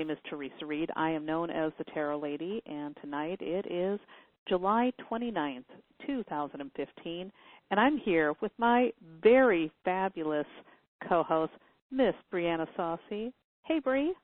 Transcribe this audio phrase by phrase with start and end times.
[0.00, 0.88] My name is Teresa Reed.
[0.96, 4.00] I am known as the Tarot Lady, and tonight it is
[4.48, 5.64] July 29th,
[6.06, 7.30] 2015,
[7.70, 8.92] and I'm here with my
[9.22, 10.46] very fabulous
[11.06, 11.52] co-host,
[11.90, 13.30] Miss Brianna Saucy.
[13.64, 14.14] Hey, Bri.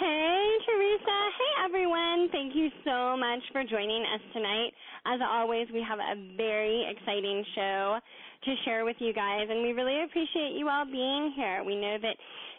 [0.00, 1.18] Hey, Teresa.
[1.38, 2.28] Hey, everyone.
[2.32, 4.72] Thank you so much for joining us tonight.
[5.06, 8.00] As always, we have a very exciting show
[8.46, 11.62] to share with you guys, and we really appreciate you all being here.
[11.62, 12.16] We know that,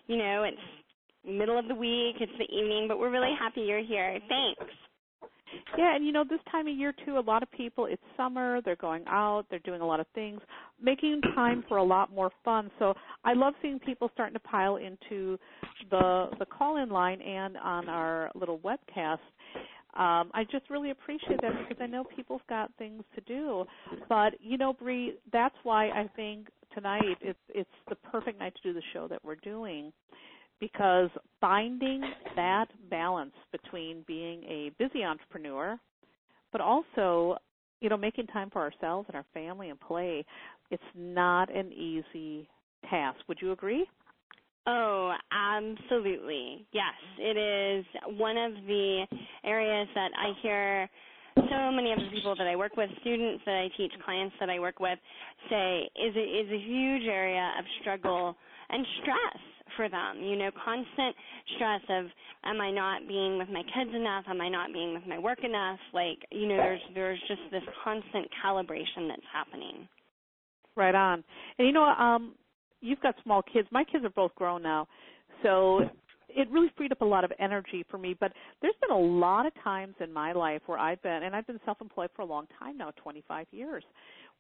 [0.08, 0.79] you know, it's
[1.26, 4.20] middle of the week, it's the evening, but we're really happy you're here.
[4.28, 4.74] Thanks.
[5.78, 8.62] Yeah, and you know, this time of year too, a lot of people, it's summer,
[8.64, 10.40] they're going out, they're doing a lot of things,
[10.82, 12.70] making time for a lot more fun.
[12.80, 12.94] So
[13.24, 15.38] I love seeing people starting to pile into
[15.90, 19.20] the the call in line and on our little webcast.
[19.96, 23.66] Um, I just really appreciate that because I know people's got things to do.
[24.08, 28.62] But you know, Bri, that's why I think tonight it's it's the perfect night to
[28.62, 29.92] do the show that we're doing
[30.60, 32.02] because finding
[32.36, 35.80] that balance between being a busy entrepreneur
[36.52, 37.38] but also
[37.82, 40.26] you know making time for ourselves and our family and play
[40.72, 42.48] it's not an easy
[42.90, 43.20] task.
[43.28, 43.86] Would you agree?
[44.68, 46.66] Oh, absolutely.
[46.72, 47.86] Yes, it is
[48.20, 49.06] one of the
[49.44, 50.90] areas that I hear
[51.36, 54.50] so many of the people that I work with, students that I teach, clients that
[54.50, 55.00] I work with,
[55.50, 58.36] say is is a huge area of struggle
[58.70, 59.42] and stress
[59.76, 60.22] for them.
[60.22, 61.16] You know, constant
[61.56, 62.06] stress of
[62.46, 64.26] am I not being with my kids enough?
[64.28, 65.80] Am I not being with my work enough?
[65.94, 69.88] Like, you know, there's there's just this constant calibration that's happening.
[70.76, 71.24] Right on.
[71.58, 72.36] And you know, um
[72.82, 73.68] you've got small kids.
[73.72, 74.88] My kids are both grown now.
[75.44, 75.82] So
[76.36, 78.16] it really freed up a lot of energy for me.
[78.20, 81.48] But there's been a lot of times in my life where I've been, and I've
[81.48, 83.84] been self employed for a long time now 25 years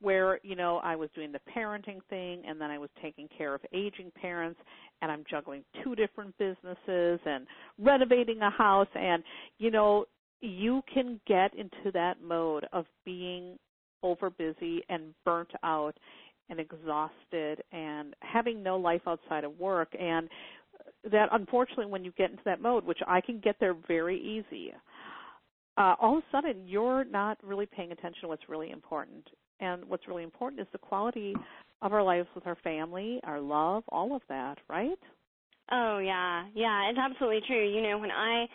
[0.01, 3.53] where you know I was doing the parenting thing and then I was taking care
[3.53, 4.59] of aging parents
[5.01, 7.45] and I'm juggling two different businesses and
[7.77, 9.23] renovating a house and
[9.57, 10.05] you know
[10.41, 13.57] you can get into that mode of being
[14.03, 15.97] over busy and burnt out
[16.49, 20.29] and exhausted and having no life outside of work and
[21.11, 24.73] that unfortunately when you get into that mode which I can get there very easy
[25.77, 29.25] uh, all of a sudden you're not really paying attention to what's really important
[29.59, 31.33] and what's really important is the quality
[31.81, 34.99] of our lives with our family, our love, all of that, right?
[35.71, 37.67] Oh yeah, yeah, it's absolutely true.
[37.67, 38.45] You know, when I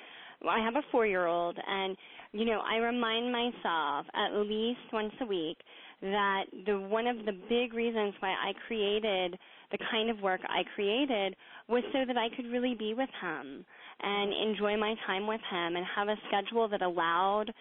[0.48, 1.96] I have a four year old and
[2.32, 5.58] you know, I remind myself at least once a week
[6.02, 9.38] that the one of the big reasons why I created
[9.74, 11.34] the kind of work I created
[11.68, 13.64] was so that I could really be with him
[14.02, 17.52] and enjoy my time with him and have a schedule that allowed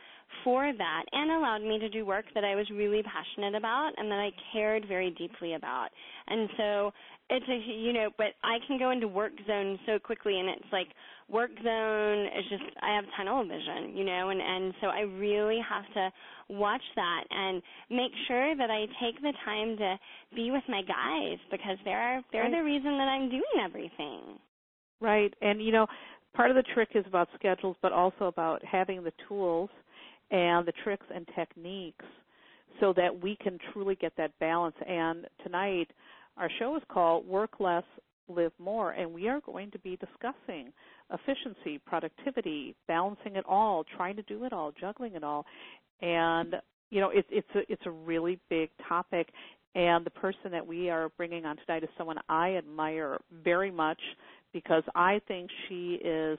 [0.44, 4.12] for that and allowed me to do work that I was really passionate about and
[4.12, 5.90] that I cared very deeply about.
[6.28, 6.92] And so
[7.30, 10.72] it's a you know, but I can go into work zone so quickly and it's
[10.72, 10.88] like
[11.34, 15.60] work zone is just I have tunnel vision, you know, and and so I really
[15.68, 16.12] have to
[16.50, 19.98] watch that and make sure that I take the time to
[20.36, 22.52] be with my guys because they're they're right.
[22.52, 24.38] the reason that I'm doing everything.
[25.02, 25.34] Right.
[25.42, 25.88] And you know,
[26.36, 29.70] part of the trick is about schedules but also about having the tools
[30.32, 32.06] and the tricks and techniques
[32.80, 34.76] so that we can truly get that balance.
[34.88, 35.90] And tonight,
[36.38, 37.84] our show is called Work Less,
[38.28, 40.72] Live More, and we are going to be discussing
[41.12, 45.46] efficiency, productivity, balancing it all, trying to do it all, juggling it all.
[46.02, 46.56] And
[46.90, 49.30] you know, it's it's a it's a really big topic.
[49.76, 54.00] And the person that we are bringing on tonight is someone I admire very much
[54.54, 56.38] because I think she is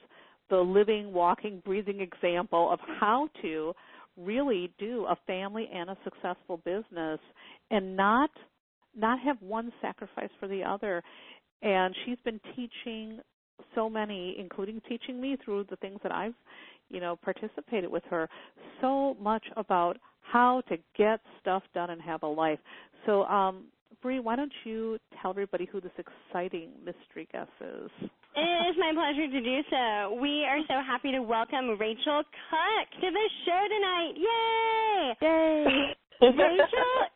[0.51, 3.75] the living, walking, breathing example of how to
[4.16, 7.19] really do a family and a successful business
[7.71, 8.31] and not
[8.97, 11.03] not have one sacrifice for the other.
[11.65, 13.19] And she's been teaching
[13.75, 16.34] so many, including teaching me through the things that I've,
[16.91, 18.28] you know, participated with her,
[18.81, 22.59] so much about how to get stuff done and have a life.
[23.07, 23.65] So, um,
[24.03, 27.91] Bri, why don't you tell everybody who this exciting mystery guest is?
[28.37, 30.19] It is my pleasure to do so.
[30.21, 34.15] We are so happy to welcome Rachel Cook to the show tonight.
[34.17, 35.15] Yay!
[35.22, 35.95] Yay!
[36.21, 36.37] Rachel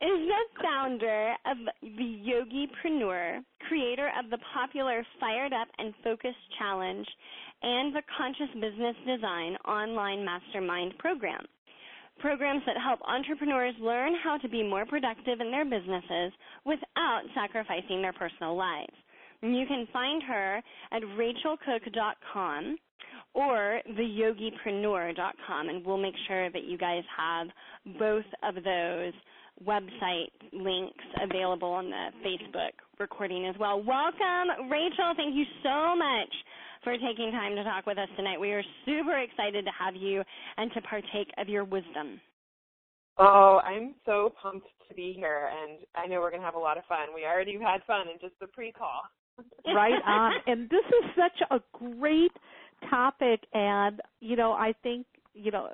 [0.01, 7.07] is the founder of the Yogipreneur, creator of the popular Fired Up and Focused Challenge
[7.61, 11.41] and the Conscious Business Design online mastermind program.
[12.19, 16.33] Programs that help entrepreneurs learn how to be more productive in their businesses
[16.65, 18.93] without sacrificing their personal lives.
[19.41, 20.61] You can find her
[20.91, 22.77] at rachelcook.com
[23.33, 27.47] or theyogipreneur.com, and we'll make sure that you guys have
[27.99, 29.13] both of those
[29.65, 33.81] website links available on the Facebook recording as well.
[33.81, 35.13] Welcome, Rachel.
[35.15, 36.33] Thank you so much
[36.83, 38.39] for taking time to talk with us tonight.
[38.39, 40.23] We are super excited to have you
[40.57, 42.21] and to partake of your wisdom.
[43.17, 46.59] Oh, I'm so pumped to be here, and I know we're going to have a
[46.59, 47.09] lot of fun.
[47.13, 49.03] We already had fun in just the pre-call.
[49.75, 50.33] right on.
[50.47, 52.31] And this is such a great
[52.89, 55.69] topic, and you know, I think you know,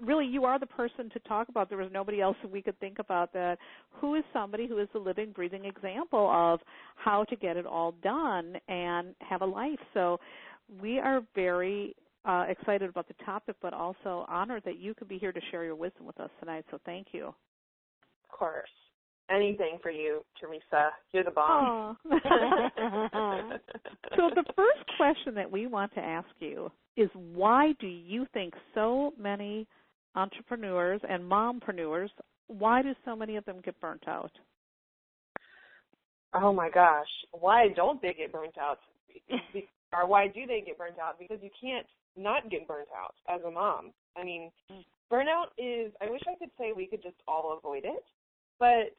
[0.00, 1.68] really, you are the person to talk about.
[1.68, 3.58] There was nobody else we could think about that.
[3.92, 6.60] Who is somebody who is the living, breathing example of
[6.96, 9.78] how to get it all done and have a life?
[9.94, 10.18] So,
[10.80, 15.18] we are very uh, excited about the topic, but also honored that you could be
[15.18, 16.64] here to share your wisdom with us tonight.
[16.70, 17.26] So thank you.
[17.28, 18.68] Of course.
[19.30, 20.90] Anything for you, Teresa.
[21.12, 21.96] You're the bomb.
[22.04, 22.10] so
[24.34, 29.12] the first question that we want to ask you is why do you think so
[29.18, 29.68] many
[30.16, 32.10] entrepreneurs and mompreneurs,
[32.48, 34.32] why do so many of them get burnt out?
[36.34, 37.06] Oh my gosh.
[37.32, 38.78] Why don't they get burnt out?
[39.92, 41.18] or why do they get burnt out?
[41.18, 41.86] Because you can't
[42.16, 43.92] not get burnt out as a mom.
[44.16, 44.50] I mean,
[45.12, 48.04] burnout is, I wish I could say we could just all avoid it,
[48.58, 48.94] but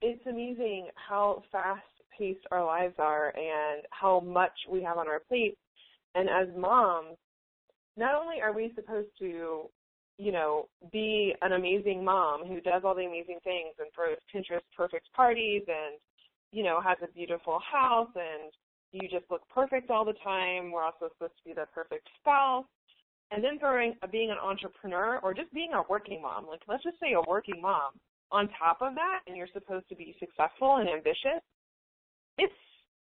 [0.00, 1.82] it's amazing how fast
[2.16, 5.56] paced our lives are and how much we have on our plate.
[6.14, 7.16] And as moms,
[7.96, 9.68] not only are we supposed to,
[10.18, 14.62] you know, be an amazing mom who does all the amazing things and throws Pinterest
[14.76, 15.98] perfect parties and,
[16.52, 18.52] you know, has a beautiful house and
[18.92, 20.72] you just look perfect all the time.
[20.72, 22.64] We're also supposed to be the perfect spouse.
[23.30, 26.98] And then throwing being an entrepreneur or just being a working mom, like let's just
[26.98, 27.92] say a working mom
[28.30, 31.42] on top of that, and you're supposed to be successful and ambitious,
[32.36, 32.52] it's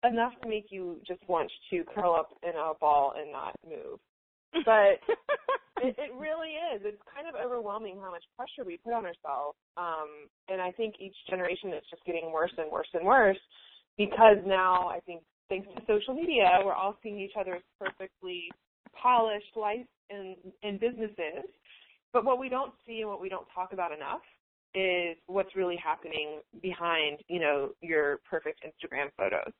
[0.04, 4.00] enough to make you just want to curl up in a ball and not move.
[4.66, 5.02] But
[5.82, 6.82] it, it really is.
[6.86, 9.58] It's kind of overwhelming how much pressure we put on ourselves.
[9.78, 13.40] Um, and I think each generation is just getting worse and worse and worse
[13.98, 18.46] because now I think thanks to social media, we're all seeing each other's perfectly
[18.94, 21.50] polished life and, and businesses.
[22.14, 24.22] But what we don't see and what we don't talk about enough
[24.76, 29.54] is what's really happening behind, you know, your perfect Instagram photos.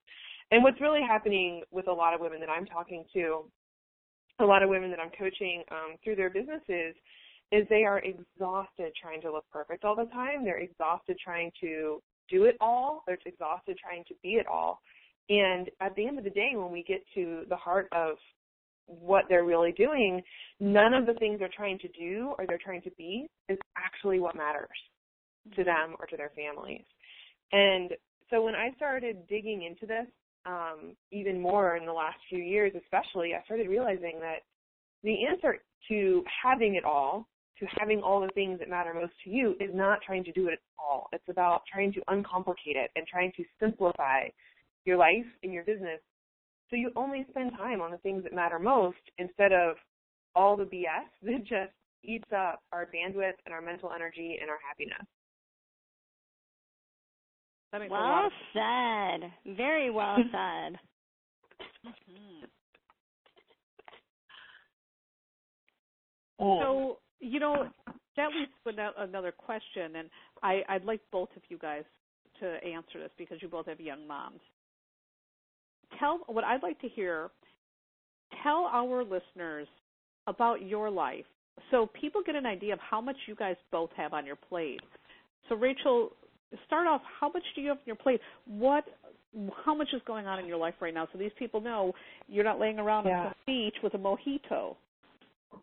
[0.52, 3.46] And what's really happening with a lot of women that I'm talking to,
[4.40, 6.96] a lot of women that I'm coaching um, through their businesses,
[7.52, 10.44] is they are exhausted trying to look perfect all the time.
[10.44, 13.04] They're exhausted trying to do it all.
[13.06, 14.80] They're exhausted trying to be it all.
[15.30, 18.16] And at the end of the day, when we get to the heart of
[18.88, 20.22] what they're really doing,
[20.60, 24.20] none of the things they're trying to do or they're trying to be is actually
[24.20, 24.68] what matters
[25.56, 26.84] to them or to their families.
[27.52, 27.92] And
[28.30, 30.08] so when I started digging into this
[30.46, 34.40] um, even more in the last few years, especially, I started realizing that
[35.04, 35.58] the answer
[35.90, 37.28] to having it all,
[37.60, 40.48] to having all the things that matter most to you, is not trying to do
[40.48, 41.08] it all.
[41.14, 44.28] It's about trying to uncomplicate it and trying to simplify
[44.86, 46.00] your life and your business
[46.74, 49.76] so you only spend time on the things that matter most instead of
[50.36, 51.72] all the BS that just
[52.04, 55.06] eats up our bandwidth and our mental energy and our happiness.
[57.90, 59.56] Well said.
[59.56, 60.78] Very well said.
[66.40, 66.60] Oh.
[66.62, 67.68] So, you know,
[68.18, 70.10] that leads to another question, and
[70.42, 71.84] I, I'd like both of you guys
[72.40, 74.42] to answer this because you both have young moms
[76.00, 77.30] tell what I'd like to hear.
[78.44, 79.68] Tell our listeners
[80.28, 81.26] about your life
[81.70, 84.80] so people get an idea of how much you guys both have on your plate.
[85.50, 86.14] So Rachel,
[86.66, 87.02] start off.
[87.20, 88.22] How much do you have on your plate?
[88.46, 88.86] What?
[89.66, 91.08] How much is going on in your life right now?
[91.12, 91.94] So these people know
[92.28, 93.20] you're not laying around yeah.
[93.20, 94.76] on the beach with a mojito.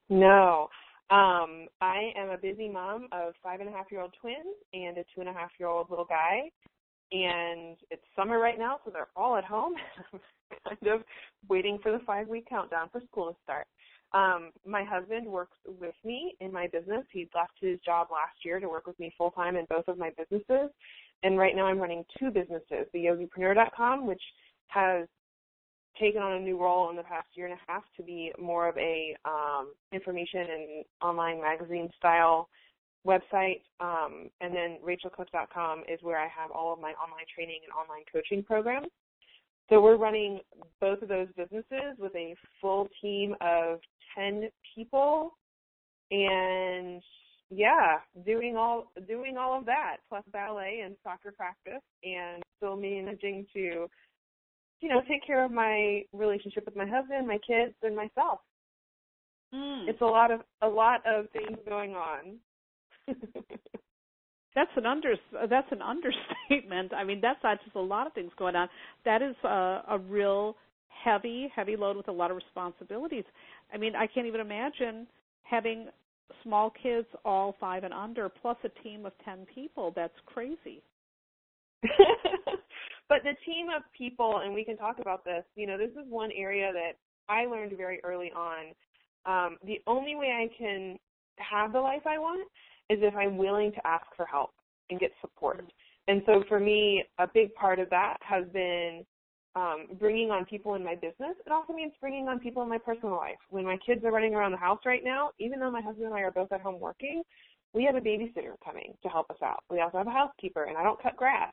[0.09, 0.69] No.
[1.11, 4.97] Um, I am a busy mom of five and a half year old twins and
[4.99, 6.51] a two and a half year old little guy
[7.13, 9.75] and it's summer right now, so they're all at home.
[10.65, 11.03] kind of
[11.49, 13.67] waiting for the five week countdown for school to start.
[14.13, 17.05] Um, my husband works with me in my business.
[17.13, 19.99] He left his job last year to work with me full time in both of
[19.99, 20.71] my businesses.
[21.23, 24.23] And right now I'm running two businesses, the yogipreneur.com, which
[24.69, 25.07] has
[25.99, 28.69] taken on a new role in the past year and a half to be more
[28.69, 32.49] of a um, information and online magazine style
[33.07, 37.73] website, um, and then rachelcook.com is where I have all of my online training and
[37.73, 38.89] online coaching programs.
[39.71, 40.41] So we're running
[40.81, 43.79] both of those businesses with a full team of
[44.17, 45.37] 10 people
[46.11, 47.01] and
[47.53, 53.47] yeah, doing all doing all of that plus ballet and soccer practice and still managing
[53.55, 53.89] to
[54.81, 58.41] you know, take care of my relationship with my husband, my kids and myself.
[59.55, 59.89] Mm.
[59.89, 62.39] It's a lot of a lot of things going on.
[64.55, 65.15] that's an under
[65.49, 65.83] that's an
[66.51, 66.93] understatement.
[66.95, 68.69] I mean, that's not just a lot of things going on.
[69.05, 70.57] That is a, a real
[70.89, 73.25] heavy, heavy load with a lot of responsibilities.
[73.73, 75.07] I mean, I can't even imagine
[75.43, 75.89] having
[76.43, 79.93] small kids, all five and under, plus a team of 10 people.
[79.95, 80.83] That's crazy.
[83.09, 86.09] but the team of people, and we can talk about this, you know, this is
[86.09, 86.93] one area that
[87.29, 88.75] I learned very early on.
[89.27, 90.99] Um, the only way I can
[91.37, 92.47] have the life I want
[92.91, 94.51] is if I'm willing to ask for help
[94.91, 95.65] and get support.
[96.09, 99.07] And so for me, a big part of that has been
[99.55, 101.37] um, bringing on people in my business.
[101.47, 103.39] It also means bringing on people in my personal life.
[103.49, 106.15] When my kids are running around the house right now, even though my husband and
[106.15, 107.23] I are both at home working,
[107.73, 109.63] we have a babysitter coming to help us out.
[109.71, 111.53] We also have a housekeeper, and I don't cut grass.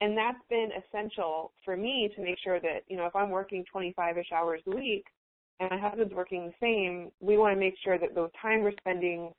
[0.00, 3.64] And that's been essential for me to make sure that, you know, if I'm working
[3.74, 5.04] 25-ish hours a week
[5.60, 8.72] and my husband's working the same, we want to make sure that the time we're
[8.80, 9.32] spending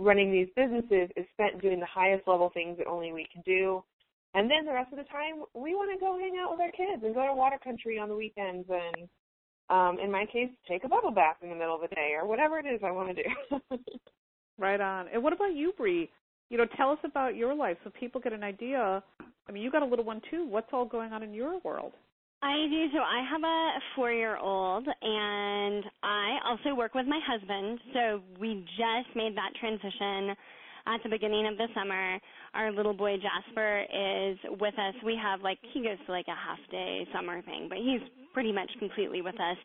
[0.00, 3.82] running these businesses is spent doing the highest level things that only we can do
[4.34, 6.70] and then the rest of the time, we want to go hang out with our
[6.70, 9.08] kids and go to water country on the weekends and,
[9.70, 12.26] um, in my case, take a bubble bath in the middle of the day or
[12.26, 13.78] whatever it is I want to do.
[14.58, 15.08] right on.
[15.12, 16.08] And what about you, Bree?
[16.48, 19.02] You know, tell us about your life so people get an idea.
[19.48, 20.46] I mean, you got a little one too.
[20.46, 21.92] What's all going on in your world?
[22.42, 22.86] I do.
[22.92, 27.78] So I have a four year old, and I also work with my husband.
[27.92, 30.34] So we just made that transition
[30.86, 32.18] at the beginning of the summer.
[32.54, 34.94] Our little boy Jasper is with us.
[35.04, 38.00] We have like he goes to like a half day summer thing, but he's
[38.32, 39.56] pretty much completely with us.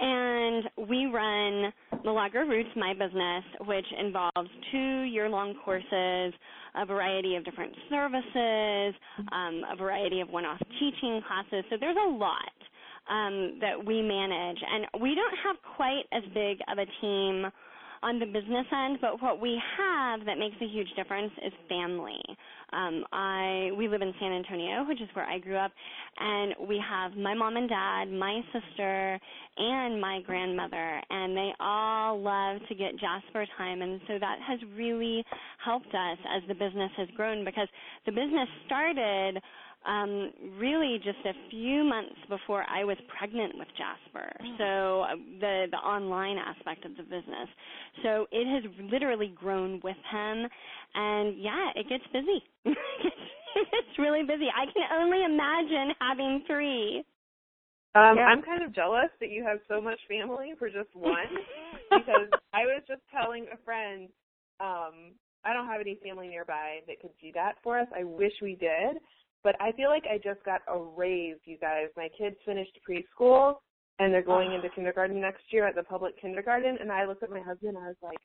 [0.00, 1.72] And we run
[2.04, 6.32] Milagro Roots, my business, which involves two year long courses,
[6.74, 8.94] a variety of different services,
[9.32, 11.64] um, a variety of one off teaching classes.
[11.70, 12.56] So there's a lot
[13.10, 14.58] um, that we manage.
[14.66, 17.50] And we don't have quite as big of a team
[18.02, 22.22] on the business end, but what we have that makes a huge difference is family.
[22.72, 25.72] Um, I we live in San Antonio, which is where I grew up,
[26.18, 29.18] and we have my mom and dad, my sister,
[29.56, 34.58] and my grandmother, and they all love to get Jasper time, and so that has
[34.76, 35.24] really
[35.64, 37.68] helped us as the business has grown because
[38.06, 39.40] the business started
[39.86, 44.30] um, really just a few months before I was pregnant with Jasper.
[44.42, 44.58] Mm.
[44.58, 47.48] So uh, the the online aspect of the business.
[48.02, 50.46] So it has literally grown with him,
[50.94, 52.44] and yeah, it gets busy.
[53.56, 54.48] it's really busy.
[54.52, 57.04] I can only imagine having three.
[57.94, 58.26] Um, yeah.
[58.30, 61.26] I'm kind of jealous that you have so much family for just one,
[61.90, 64.08] because I was just telling a friend,
[64.60, 67.88] um, I don't have any family nearby that could do that for us.
[67.96, 69.00] I wish we did
[69.42, 71.86] but I feel like I just got a raise, you guys.
[71.96, 73.56] My kids finished preschool
[73.98, 76.78] and they're going into kindergarten next year at the public kindergarten.
[76.80, 78.18] And I looked at my husband and I was like,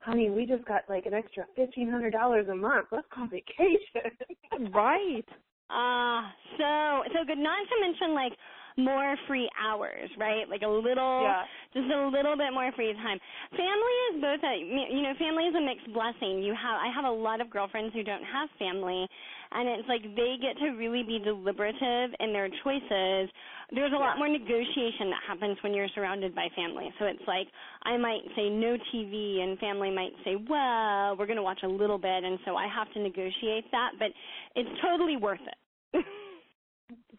[0.00, 2.88] honey, we just got like an extra fifteen hundred dollars a month.
[2.92, 4.72] Let's go on vacation.
[4.72, 5.26] right.
[5.70, 7.38] Ah, uh, so so good.
[7.38, 8.32] Not to mention like
[8.76, 10.48] more free hours, right?
[10.48, 11.46] Like a little, yeah.
[11.72, 13.18] just a little bit more free time.
[13.50, 16.42] Family is both a, you know, family is a mixed blessing.
[16.42, 19.06] You have, I have a lot of girlfriends who don't have family,
[19.52, 23.30] and it's like they get to really be deliberative in their choices.
[23.70, 26.90] There's a lot more negotiation that happens when you're surrounded by family.
[26.98, 27.46] So it's like
[27.84, 31.68] I might say no TV, and family might say, well, we're going to watch a
[31.68, 34.08] little bit, and so I have to negotiate that, but
[34.56, 36.04] it's totally worth it.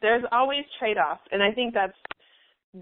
[0.05, 1.97] there's always trade-offs, and I think that's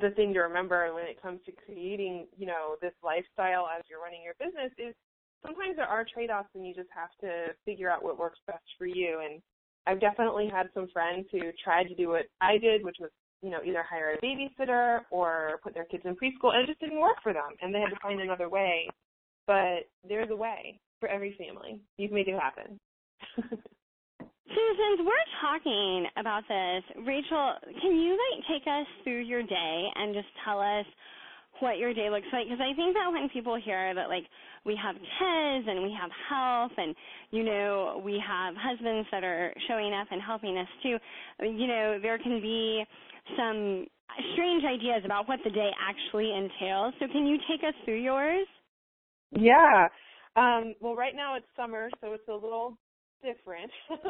[0.02, 4.02] the thing to remember when it comes to creating, you know, this lifestyle as you're
[4.02, 4.94] running your business is
[5.46, 8.88] sometimes there are trade-offs and you just have to figure out what works best for
[8.88, 9.22] you.
[9.24, 9.42] And
[9.88, 13.12] I've definitely had some friends who tried to do what I did, which was,
[13.42, 16.82] you know, either hire a babysitter or put their kids in preschool, and it just
[16.82, 18.88] didn't work for them, and they had to find another way.
[19.48, 21.80] But there's a way for every family.
[21.98, 22.80] You can make it happen.
[24.50, 30.14] Susan, we're talking about this, Rachel, can you like take us through your day and
[30.14, 30.86] just tell us
[31.60, 32.46] what your day looks like?
[32.48, 34.26] Because I think that when people hear that like
[34.66, 36.96] we have kids and we have health and
[37.32, 40.98] you know we have husbands that are showing up and helping us too,
[41.42, 42.84] you know there can be
[43.38, 43.88] some
[44.34, 46.94] strange ideas about what the day actually entails.
[47.00, 48.48] So can you take us through yours?
[49.32, 49.88] Yeah.
[50.36, 52.78] Um, well, right now it's summer, so it's a little
[53.24, 53.72] different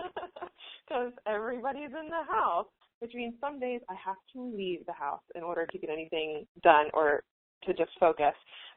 [0.88, 2.68] because everybody's in the house,
[3.00, 6.46] which means some days I have to leave the house in order to get anything
[6.64, 7.24] done or
[7.66, 8.34] to just focus.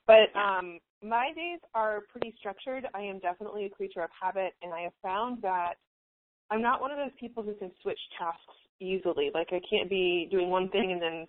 [0.06, 2.86] But um, my days are pretty structured.
[2.94, 5.74] I am definitely a creature of habit, and I have found that
[6.50, 9.30] I'm not one of those people who can switch tasks easily.
[9.34, 11.26] Like I can't be doing one thing and then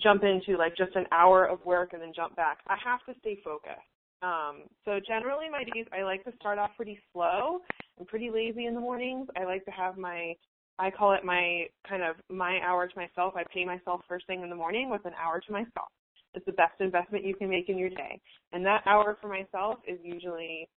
[0.00, 2.58] jump into like just an hour of work and then jump back.
[2.68, 3.80] I have to stay focused.
[4.22, 7.60] Um, so generally my days I like to start off pretty slow.
[7.98, 9.28] I'm pretty lazy in the mornings.
[9.36, 10.34] I like to have my
[10.78, 13.34] I call it my kind of my hour to myself.
[13.36, 15.88] I pay myself first thing in the morning with an hour to myself.
[16.34, 18.20] It's the best investment you can make in your day.
[18.52, 20.68] And that hour for myself is usually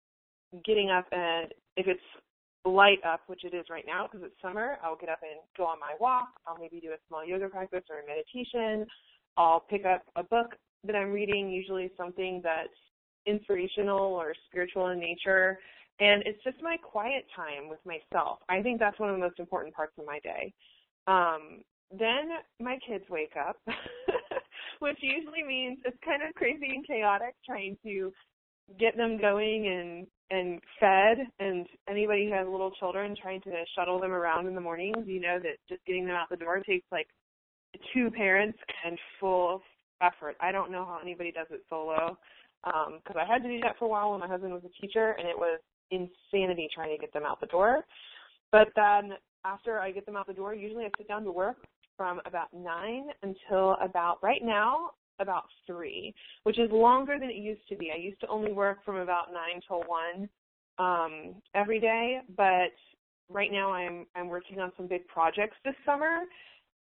[0.65, 2.01] getting up and if it's
[2.65, 5.65] light up, which it is right now because it's summer, I'll get up and go
[5.65, 6.29] on my walk.
[6.47, 8.87] I'll maybe do a small yoga practice or a meditation.
[9.37, 10.55] I'll pick up a book
[10.85, 12.69] that I'm reading, usually something that's
[13.29, 15.59] inspirational or spiritual in nature.
[16.01, 18.39] And it's just my quiet time with myself.
[18.49, 20.53] I think that's one of the most important parts of my day.
[21.07, 22.29] Um, then
[22.61, 23.57] my kids wake up,
[24.81, 28.13] which usually means it's kind of crazy and chaotic trying to
[28.79, 33.99] get them going and and fed and anybody who has little children trying to shuttle
[33.99, 36.85] them around in the mornings you know that just getting them out the door takes
[36.93, 37.09] like
[37.95, 39.63] two parents and full
[40.03, 42.19] effort i don't know how anybody does it solo
[42.65, 44.81] because um, i had to do that for a while when my husband was a
[44.81, 45.61] teacher and it was
[45.91, 47.85] insanity trying to get them out the door
[48.53, 49.13] but then
[49.45, 51.57] after i get them out the door usually i sit down to work
[51.97, 57.67] from about nine until about right now about three, which is longer than it used
[57.69, 57.91] to be.
[57.93, 60.29] I used to only work from about nine till one
[60.79, 62.73] um, every day, but
[63.29, 66.21] right now I'm I'm working on some big projects this summer,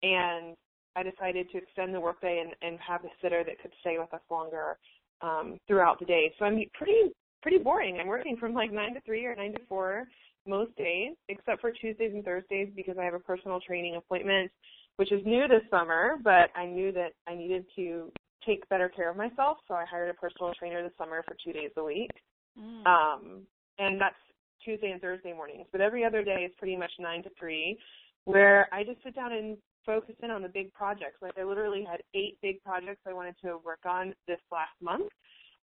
[0.02, 0.56] and
[0.96, 4.12] I decided to extend the workday and, and have a sitter that could stay with
[4.12, 4.78] us longer
[5.22, 6.32] um, throughout the day.
[6.38, 7.12] So I'm pretty
[7.42, 7.98] pretty boring.
[8.00, 10.04] I'm working from like nine to three or nine to four
[10.46, 14.50] most days, except for Tuesdays and Thursdays because I have a personal training appointment
[14.96, 18.10] which is new this summer, but I knew that I needed to
[18.46, 21.52] take better care of myself, so I hired a personal trainer this summer for two
[21.52, 22.10] days a week.
[22.58, 22.86] Mm.
[22.86, 23.40] Um,
[23.78, 24.16] and that's
[24.64, 25.66] Tuesday and Thursday mornings.
[25.72, 27.78] But every other day is pretty much nine to three,
[28.24, 31.20] where I just sit down and focus in on the big projects.
[31.20, 35.10] Like I literally had eight big projects I wanted to work on this last month.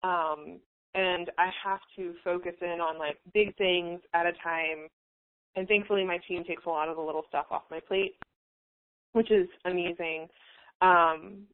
[0.02, 0.60] Um,
[0.94, 4.88] and I have to focus in on like big things at a time.
[5.56, 8.16] And thankfully my team takes a lot of the little stuff off my plate,
[9.12, 10.28] which is amazing.
[10.80, 11.46] Um,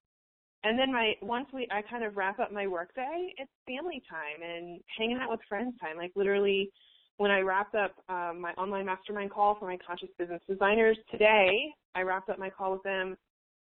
[0.64, 4.42] and then my once we I kind of wrap up my workday, it's family time
[4.42, 5.96] and hanging out with friends time.
[5.96, 6.70] Like literally,
[7.16, 11.70] when I wrapped up um, my online mastermind call for my conscious business designers today,
[11.94, 13.16] I wrapped up my call with them.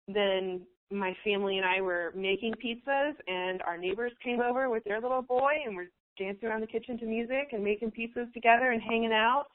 [0.07, 4.99] Then my family and I were making pizzas, and our neighbors came over with their
[5.01, 8.81] little boy, and we're dancing around the kitchen to music and making pizzas together and
[8.81, 9.45] hanging out.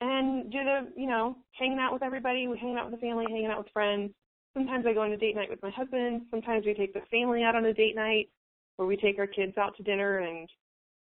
[0.00, 3.26] And do the, you know, hanging out with everybody, we hanging out with the family,
[3.28, 4.12] hanging out with friends
[4.54, 6.22] Sometimes I go on a date night with my husband.
[6.30, 8.28] Sometimes we take the family out on a date night
[8.76, 10.48] where we take our kids out to dinner and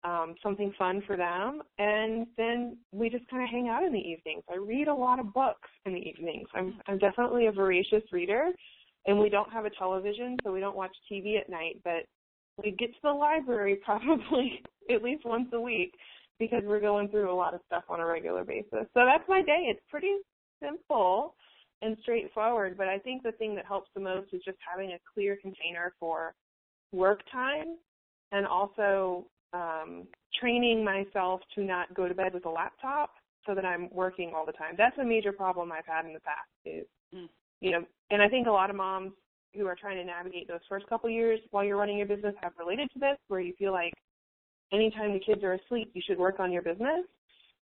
[0.04, 1.62] um, something fun for them.
[1.78, 4.44] And then we just kind of hang out in the evenings.
[4.52, 6.48] I read a lot of books in the evenings.
[6.54, 8.50] I'm, I'm definitely a voracious reader.
[9.08, 11.80] And we don't have a television, so we don't watch TV at night.
[11.84, 12.06] But
[12.64, 14.62] we get to the library probably
[14.94, 15.94] at least once a week
[16.40, 18.88] because we're going through a lot of stuff on a regular basis.
[18.94, 19.68] So that's my day.
[19.70, 20.16] It's pretty
[20.62, 21.36] simple
[21.82, 22.78] and straightforward.
[22.78, 25.94] But I think the thing that helps the most is just having a clear container
[26.00, 26.34] for
[26.92, 27.78] work time
[28.32, 30.08] and also um,
[30.40, 33.12] training myself to not go to bed with a laptop
[33.46, 34.76] so that I'm working all the time.
[34.78, 37.28] That's a major problem I've had in the past is, mm.
[37.60, 39.14] you know, and I think a lot of moms
[39.56, 42.54] who are trying to navigate those first couple years while you're running your business have
[42.58, 43.94] related to this where you feel like
[44.72, 47.06] anytime the kids are asleep, you should work on your business.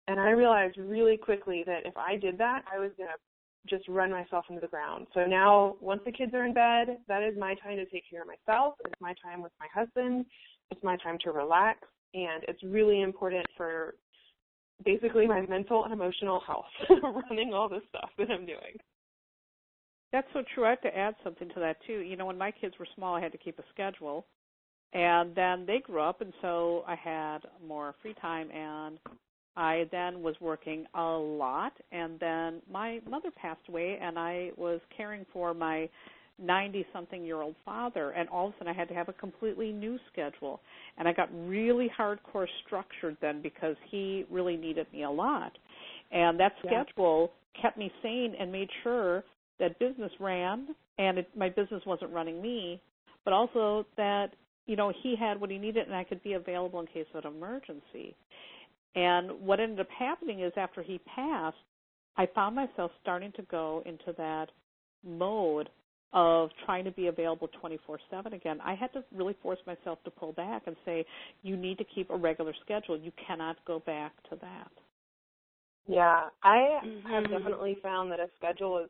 [0.08, 3.16] And I realized really quickly that if I did that, I was going to
[3.68, 5.08] just run myself into the ground.
[5.14, 8.22] So now, once the kids are in bed, that is my time to take care
[8.22, 8.76] of myself.
[8.86, 10.26] It's my time with my husband.
[10.72, 11.80] It's my time to relax.
[12.14, 13.96] And it's really important for
[14.84, 16.66] basically my mental and emotional health,
[17.30, 18.78] running all this stuff that I'm doing.
[20.12, 20.66] That's so true.
[20.66, 22.00] I have to add something to that too.
[22.00, 24.26] You know, when my kids were small, I had to keep a schedule,
[24.94, 28.98] and then they grew up, and so I had more free time, and
[29.56, 34.82] I then was working a lot, and then my mother passed away, and I was
[34.96, 35.90] caring for my
[36.42, 39.14] 90 something year old father, and all of a sudden I had to have a
[39.14, 40.62] completely new schedule.
[40.98, 45.52] And I got really hardcore structured then because he really needed me a lot.
[46.12, 47.62] And that schedule yeah.
[47.62, 49.24] kept me sane and made sure
[49.60, 52.82] that business ran, and it, my business wasn't running me,
[53.24, 54.32] but also that
[54.66, 57.26] you know he had what he needed and I could be available in case of
[57.26, 58.16] an emergency.
[58.96, 61.56] And what ended up happening is after he passed,
[62.18, 64.48] I found myself starting to go into that
[65.08, 65.70] mode
[66.14, 68.60] of trying to be available 24/7 again.
[68.62, 71.06] I had to really force myself to pull back and say,
[71.42, 72.98] you need to keep a regular schedule.
[72.98, 74.72] You cannot go back to that.
[75.88, 77.08] Yeah, I mm-hmm.
[77.08, 78.90] have definitely found that a schedule is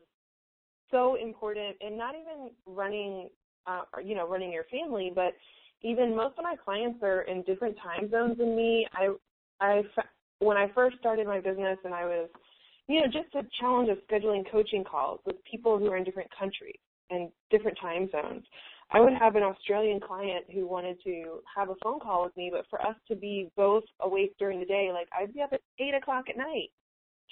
[0.90, 3.28] so important and not even running
[3.66, 5.34] uh, you know, running your family, but
[5.82, 8.86] even most of my clients are in different time zones than me.
[8.92, 9.10] I
[9.60, 9.82] I
[10.40, 12.28] when I first started my business and I was
[12.88, 16.30] you know, just a challenge of scheduling coaching calls with people who are in different
[16.36, 16.78] countries
[17.12, 18.44] and different time zones.
[18.90, 22.50] I would have an Australian client who wanted to have a phone call with me,
[22.52, 25.60] but for us to be both awake during the day, like I'd be up at
[25.78, 26.70] eight o'clock at night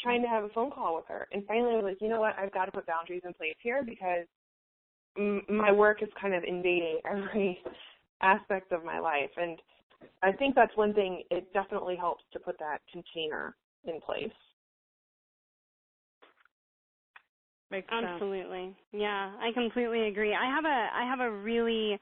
[0.03, 1.29] trying to have a phone call with her.
[1.33, 2.39] And finally, I was like, you know what?
[2.39, 4.27] I've got to put boundaries in place here because
[5.19, 7.59] m- my work is kind of invading every
[8.23, 9.31] aspect of my life.
[9.37, 9.59] And
[10.23, 11.25] I think that's one thing.
[11.31, 14.33] It definitely helps to put that container in place.
[17.71, 18.65] Makes Absolutely.
[18.65, 18.77] Sense.
[18.93, 20.35] Yeah, I completely agree.
[20.35, 21.99] I have a I have a really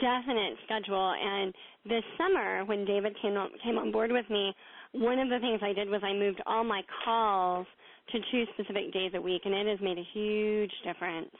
[0.00, 1.54] definite schedule and
[1.86, 4.54] this summer when David came on, came on board with me,
[4.92, 7.66] one of the things I did was I moved all my calls
[8.12, 11.30] to two specific days a week and it has made a huge difference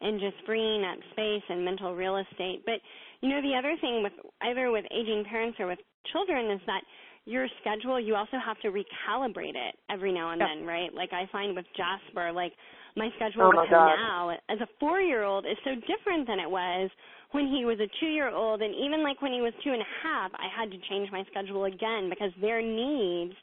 [0.00, 2.62] in just freeing up space and mental real estate.
[2.66, 2.80] But
[3.20, 5.78] you know the other thing with either with aging parents or with
[6.12, 6.82] children is that
[7.26, 10.94] your schedule, you also have to recalibrate it every now and then, right?
[10.94, 12.52] Like I find with Jasper, like
[12.96, 16.48] my schedule oh my now as a four year old is so different than it
[16.48, 16.88] was
[17.32, 19.82] when he was a two year old and even like when he was two and
[19.82, 23.34] a half, I had to change my schedule again because their needs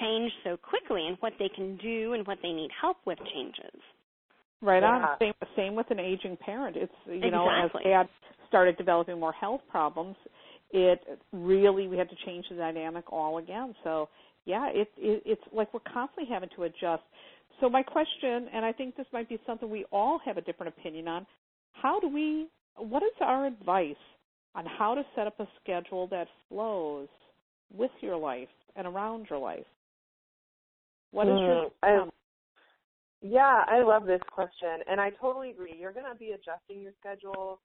[0.00, 3.80] change so quickly and what they can do and what they need help with changes.
[4.60, 5.14] Right yeah.
[5.14, 5.18] on.
[5.18, 6.76] Same same with an aging parent.
[6.76, 7.30] It's you exactly.
[7.30, 8.08] know, as dad
[8.48, 10.16] started developing more health problems,
[10.72, 13.74] it really we had to change the dynamic all again.
[13.84, 14.08] So
[14.44, 17.02] yeah, it, it it's like we're constantly having to adjust.
[17.60, 20.74] So my question, and I think this might be something we all have a different
[20.78, 21.26] opinion on,
[21.72, 22.48] how do we?
[22.76, 23.94] What is our advice
[24.54, 27.08] on how to set up a schedule that flows
[27.72, 29.66] with your life and around your life?
[31.10, 32.08] What is mm, your I,
[33.22, 35.74] yeah, I love this question, and I totally agree.
[35.78, 37.60] You're going to be adjusting your schedule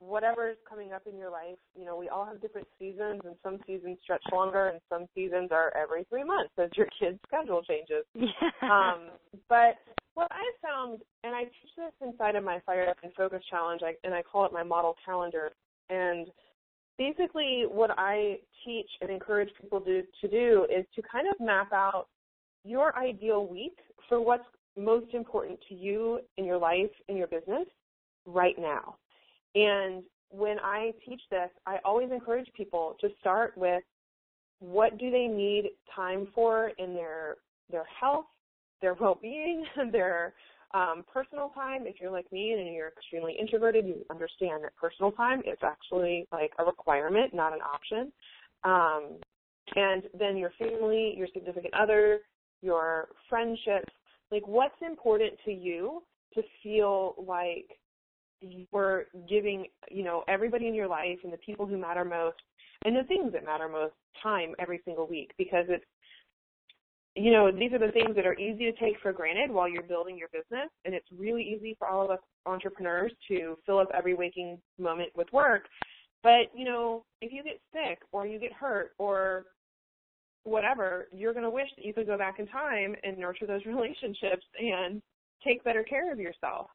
[0.00, 3.34] whatever is coming up in your life, you know, we all have different seasons and
[3.42, 7.62] some seasons stretch longer and some seasons are every three months as your kid's schedule
[7.62, 8.04] changes.
[8.14, 8.70] Yeah.
[8.70, 9.10] Um,
[9.48, 9.76] but
[10.14, 13.80] what I found, and I teach this inside of my Fire Up and Focus Challenge,
[13.84, 15.50] I, and I call it my model calendar.
[15.90, 16.26] And
[16.98, 21.72] basically what I teach and encourage people to, to do is to kind of map
[21.72, 22.06] out
[22.64, 24.44] your ideal week for what's
[24.76, 27.66] most important to you in your life, in your business,
[28.26, 28.96] right now.
[29.58, 33.82] And when I teach this, I always encourage people to start with
[34.60, 37.36] what do they need time for in their
[37.70, 38.26] their health,
[38.80, 40.34] their well-being, their
[40.74, 41.86] um, personal time.
[41.86, 46.26] If you're like me and you're extremely introverted, you understand that personal time is actually
[46.30, 48.12] like a requirement, not an option.
[48.64, 49.18] Um,
[49.74, 52.20] and then your family, your significant other,
[52.62, 53.92] your friendships,
[54.30, 56.02] like what's important to you
[56.34, 57.78] to feel like
[58.40, 62.36] you're giving, you know, everybody in your life and the people who matter most
[62.84, 65.84] and the things that matter most time every single week because it's
[67.14, 69.82] you know, these are the things that are easy to take for granted while you're
[69.82, 73.88] building your business and it's really easy for all of us entrepreneurs to fill up
[73.92, 75.64] every waking moment with work.
[76.22, 79.46] But, you know, if you get sick or you get hurt or
[80.44, 83.64] whatever, you're going to wish that you could go back in time and nurture those
[83.66, 85.02] relationships and
[85.44, 86.68] take better care of yourself.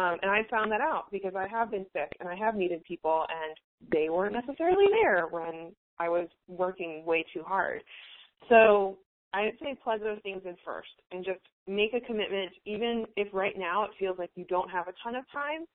[0.00, 2.82] Um, and I found that out because I have been sick and I have needed
[2.84, 7.82] people and they weren't necessarily there when I was working way too hard.
[8.48, 8.96] So
[9.34, 13.58] I'd say plug those things in first and just make a commitment, even if right
[13.58, 15.66] now it feels like you don't have a ton of time.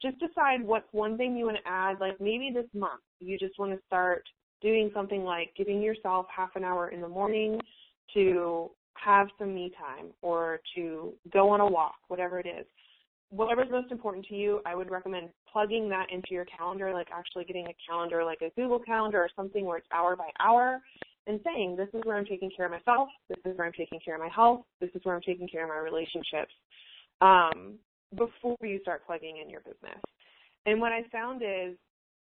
[0.00, 3.58] Just decide what's one thing you want to add, like maybe this month you just
[3.58, 4.22] want to start
[4.60, 7.58] doing something like giving yourself half an hour in the morning
[8.14, 12.66] to have some me time or to go on a walk, whatever it is
[13.32, 17.44] whatever's most important to you, I would recommend plugging that into your calendar, like actually
[17.44, 20.80] getting a calendar like a Google Calendar or something where it's hour by hour
[21.26, 24.00] and saying, this is where I'm taking care of myself, this is where I'm taking
[24.04, 26.52] care of my health, this is where I'm taking care of my relationships
[27.22, 27.78] um,
[28.16, 30.00] before you start plugging in your business.
[30.66, 31.76] And what I found is,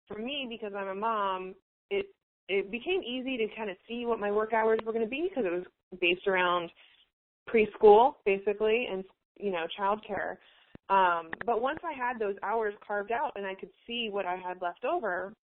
[0.08, 1.56] for me, because I'm a mom,
[1.90, 2.08] it
[2.48, 5.28] it became easy to kind of see what my work hours were going to be
[5.30, 5.66] because it was
[6.02, 6.72] based around
[7.48, 9.04] preschool, basically, and
[9.40, 10.38] you know, childcare.
[10.90, 14.36] Um, but once I had those hours carved out and I could see what I
[14.36, 15.34] had left over,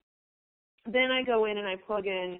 [0.84, 2.38] then I go in and I plug in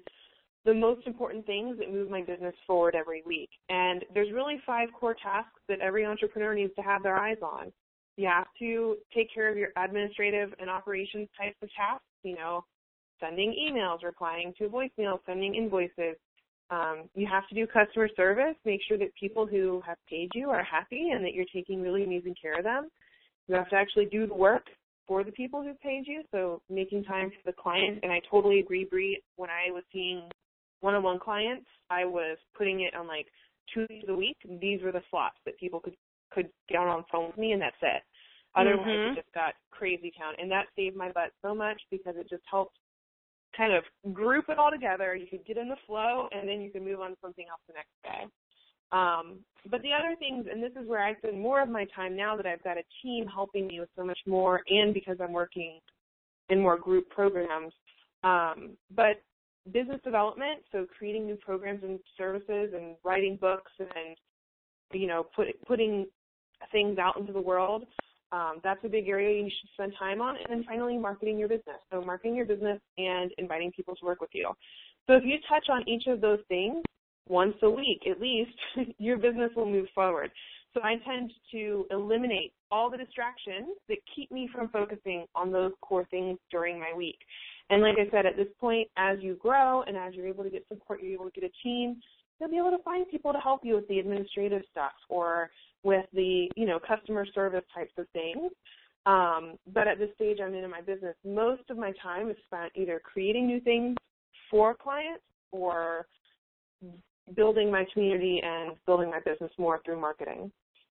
[0.65, 3.49] the most important things that move my business forward every week.
[3.69, 7.71] And there's really five core tasks that every entrepreneur needs to have their eyes on.
[8.17, 12.65] You have to take care of your administrative and operations types of tasks, you know,
[13.19, 16.17] sending emails, replying to voicemails, sending invoices.
[16.69, 20.49] Um, you have to do customer service, make sure that people who have paid you
[20.49, 22.89] are happy and that you're taking really amazing care of them.
[23.47, 24.63] You have to actually do the work
[25.07, 27.99] for the people who paid you, so making time for the client.
[28.03, 29.21] And I totally agree, Bree.
[29.37, 30.29] When I was seeing
[30.81, 33.27] one-on-one clients, I was putting it on like
[33.73, 35.95] two days a week, these were the slots that people could
[36.31, 38.03] could get on the phone with me, and that's it.
[38.55, 39.11] Otherwise, Mhm.
[39.11, 42.43] it just got crazy town, and that saved my butt so much because it just
[42.49, 42.77] helped
[43.57, 45.15] kind of group it all together.
[45.15, 47.61] You could get in the flow, and then you can move on to something else
[47.67, 48.31] the next day.
[48.91, 49.39] Um,
[49.69, 52.37] but the other things, and this is where I spend more of my time now
[52.37, 55.79] that I've got a team helping me with so much more, and because I'm working
[56.49, 57.73] in more group programs.
[58.23, 59.21] Um, but
[59.73, 64.15] business development, so creating new programs and services, and writing books, and
[64.93, 66.05] you know, put, putting
[66.71, 67.85] things out into the world.
[68.31, 70.35] Um, that's a big area you should spend time on.
[70.35, 71.77] And then finally, marketing your business.
[71.91, 74.51] So marketing your business and inviting people to work with you.
[75.07, 76.83] So if you touch on each of those things
[77.29, 78.51] once a week at least,
[78.97, 80.31] your business will move forward.
[80.73, 85.71] So I tend to eliminate all the distractions that keep me from focusing on those
[85.81, 87.17] core things during my week.
[87.69, 90.49] And like I said, at this point, as you grow and as you're able to
[90.49, 91.97] get support, you're able to get a team,
[92.39, 95.49] you'll be able to find people to help you with the administrative stuff or
[95.83, 98.51] with the, you know, customer service types of things.
[99.05, 102.37] Um, but at this stage I'm in in my business, most of my time is
[102.45, 103.95] spent either creating new things
[104.51, 106.07] for clients or
[107.35, 110.51] building my community and building my business more through marketing.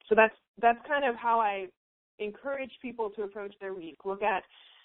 [0.08, 1.66] So that's that's kind of how I
[2.18, 3.98] encourage people to approach their week.
[4.04, 4.42] Look at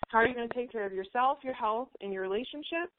[0.07, 2.89] how are you going to take care of yourself, your health, and your relationship.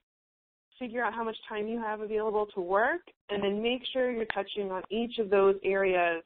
[0.80, 4.24] Figure out how much time you have available to work, and then make sure you're
[4.34, 6.24] touching on each of those areas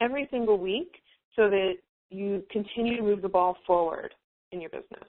[0.00, 0.90] every single week
[1.36, 1.74] so that
[2.10, 4.12] you continue to move the ball forward
[4.52, 5.08] in your business.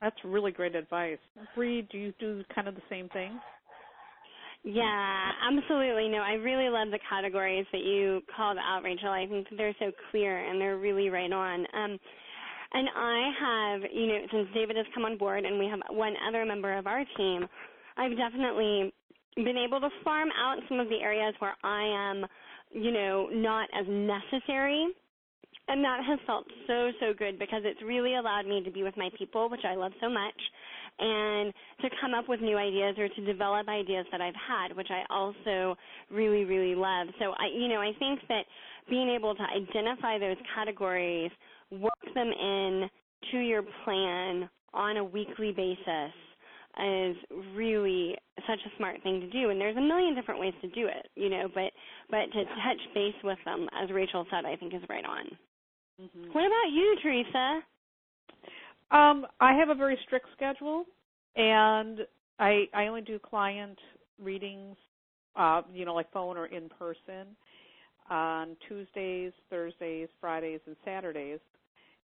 [0.00, 1.18] That's really great advice.
[1.54, 3.38] Bree, do you do kind of the same thing?
[4.64, 6.08] Yeah, absolutely.
[6.08, 9.10] No, I really love the categories that you called out, Rachel.
[9.10, 11.66] I think they're so clear and they're really right on.
[11.74, 11.98] Um,
[12.72, 16.14] and I have, you know, since David has come on board and we have one
[16.28, 17.46] other member of our team,
[17.96, 18.92] I've definitely
[19.36, 22.26] been able to farm out some of the areas where I am,
[22.72, 24.86] you know, not as necessary.
[25.70, 28.96] And that has felt so, so good because it's really allowed me to be with
[28.96, 30.40] my people, which I love so much,
[30.98, 31.52] and
[31.82, 35.04] to come up with new ideas or to develop ideas that I've had, which I
[35.12, 35.76] also
[36.10, 37.08] really, really love.
[37.18, 38.44] So I, you know, I think that
[38.88, 41.30] being able to identify those categories,
[41.70, 42.88] work them in
[43.32, 46.12] to your plan on a weekly basis
[46.78, 47.16] is
[47.54, 50.86] really such a smart thing to do and there's a million different ways to do
[50.86, 51.72] it you know but
[52.10, 55.24] but to touch base with them as rachel said i think is right on
[56.00, 56.32] Mm-hmm.
[56.32, 57.60] what about you teresa
[58.90, 60.84] Um, I have a very strict schedule,
[61.36, 62.00] and
[62.38, 63.78] I I only do client
[64.22, 64.76] readings,
[65.36, 67.36] uh, you know, like phone or in person,
[68.10, 71.40] on Tuesdays, Thursdays, Fridays, and Saturdays.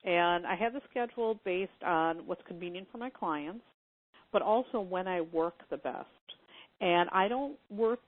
[0.05, 3.65] And I have the schedule based on what's convenient for my clients,
[4.33, 6.07] but also when I work the best.
[6.81, 8.01] And I don't work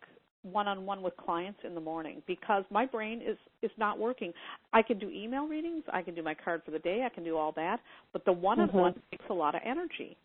[0.43, 4.33] one-on-one with clients in the morning because my brain is is not working.
[4.73, 7.25] I can do email readings, I can do my card for the day, I can
[7.25, 7.81] do all that,
[8.13, 9.11] but the one-on-one Mhm.
[9.11, 10.17] takes a lot of energy.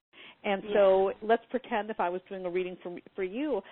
[0.44, 3.64] And so let's pretend if I was doing a reading for for you,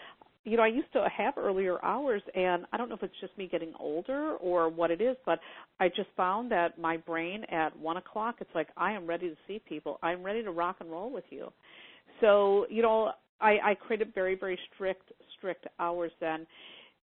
[0.46, 3.38] you know, I used to have earlier hours and I don't know if it's just
[3.38, 5.40] me getting older or what it is, but
[5.80, 9.36] I just found that my brain at one o'clock, it's like I am ready to
[9.48, 10.00] see people.
[10.02, 11.52] I'm ready to rock and roll with you.
[12.22, 16.48] So, you know, I, I created very, very strict, strict hours then.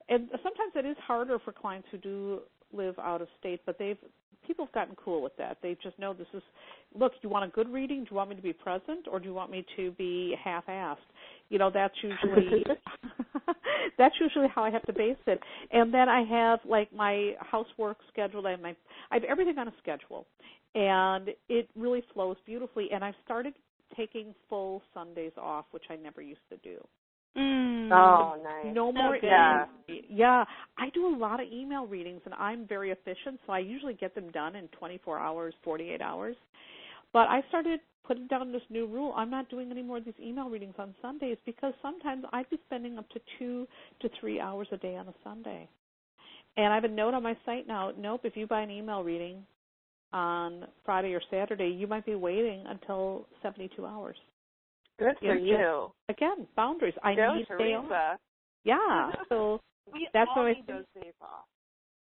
[0.09, 2.41] And sometimes it is harder for clients who do
[2.73, 3.99] live out of state, but they've
[4.47, 5.59] people have gotten cool with that.
[5.63, 6.43] They just know this is
[6.95, 8.05] look, you want a good reading?
[8.05, 10.67] Do you want me to be present or do you want me to be half
[10.67, 10.97] assed?
[11.49, 12.65] You know, that's usually
[13.99, 15.41] that's usually how I have to base it.
[15.71, 18.75] And then I have like my housework scheduled, I have my
[19.11, 20.27] I have everything on a schedule.
[20.75, 23.55] And it really flows beautifully and I've started
[23.97, 26.77] taking full Sundays off, which I never used to do.
[27.37, 27.91] mm.
[27.93, 28.75] Oh, nice.
[28.75, 29.29] No more good.
[29.29, 29.65] Yeah.
[30.11, 30.45] yeah,
[30.77, 34.15] I do a lot of email readings and I'm very efficient, so I usually get
[34.15, 36.37] them done in 24 hours, 48 hours.
[37.17, 39.15] But I started putting down this new rule.
[39.17, 42.59] I'm not doing any more of these email readings on Sundays because sometimes I'd be
[42.67, 43.67] spending up to 2
[44.03, 45.67] to 3 hours a day on a Sunday.
[46.59, 49.03] And I have a note on my site now, nope, if you buy an email
[49.03, 49.47] reading
[50.13, 54.17] on Friday or Saturday, you might be waiting until 72 hours.
[54.99, 55.89] Good for you.
[56.11, 56.93] Again, boundaries.
[57.03, 57.89] I Go, need a day off.
[57.89, 58.19] Teresa.
[58.65, 59.13] Yeah.
[59.31, 59.59] So
[59.91, 61.47] We That's all what I need those days off.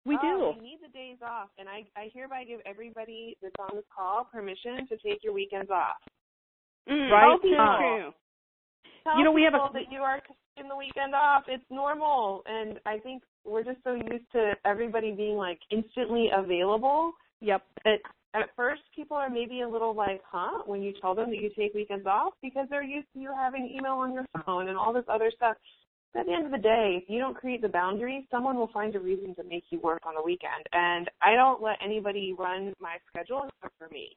[0.05, 0.59] We Oh, do.
[0.61, 4.25] We need the days off, and I I hereby give everybody that's on this call
[4.25, 5.97] permission to take your weekends off.
[6.89, 7.41] Mm, Right?
[7.41, 8.13] true
[9.03, 10.21] Tell You know, we have a- that you are
[10.55, 11.47] taking the weekend off.
[11.47, 17.13] It's normal, and I think we're just so used to everybody being like instantly available
[17.41, 17.63] Yep.
[17.83, 17.99] that
[18.33, 21.49] at first people are maybe a little like, huh, when you tell them that you
[21.49, 24.93] take weekends off because they're used to you having email on your phone and all
[24.93, 25.57] this other stuff.
[26.15, 28.95] At the end of the day, if you don't create the boundaries, someone will find
[28.95, 30.65] a reason to make you work on the weekend.
[30.71, 34.15] And I don't let anybody run my schedule except for me.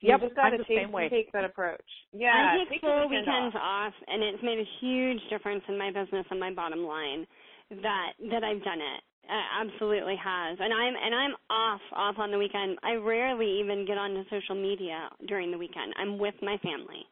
[0.00, 1.84] You Yep, just got to take, take that approach.
[2.12, 3.92] Yeah, I take take full weekend weekends off.
[3.92, 3.94] off.
[4.08, 7.26] and it's made a huge difference in my business and my bottom line.
[7.70, 9.00] That that I've done it.
[9.24, 10.58] It absolutely has.
[10.60, 12.78] And I'm and I'm off off on the weekend.
[12.82, 15.94] I rarely even get onto social media during the weekend.
[15.96, 17.08] I'm with my family.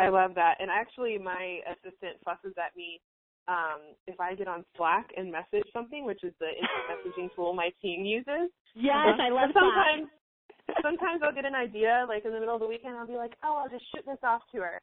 [0.00, 0.56] I love that.
[0.60, 3.00] And actually, my assistant fusses at me
[3.48, 7.54] um, if I get on Slack and message something, which is the instant messaging tool
[7.54, 8.52] my team uses.
[8.74, 10.08] Yes, I love sometimes,
[10.82, 13.32] sometimes I'll get an idea, like in the middle of the weekend, I'll be like,
[13.42, 14.80] oh, I'll just shoot this off to her.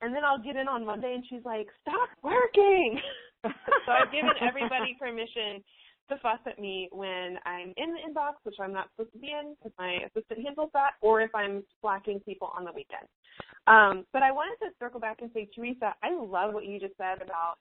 [0.00, 2.98] And then I'll get in on Monday and she's like, stop working.
[3.44, 5.62] so I've given everybody permission
[6.08, 9.28] to fuss at me when I'm in the inbox, which I'm not supposed to be
[9.28, 13.04] in because my assistant handles that, or if I'm slacking people on the weekend.
[13.66, 16.96] Um, but I wanted to circle back and say, Teresa, I love what you just
[16.96, 17.58] said about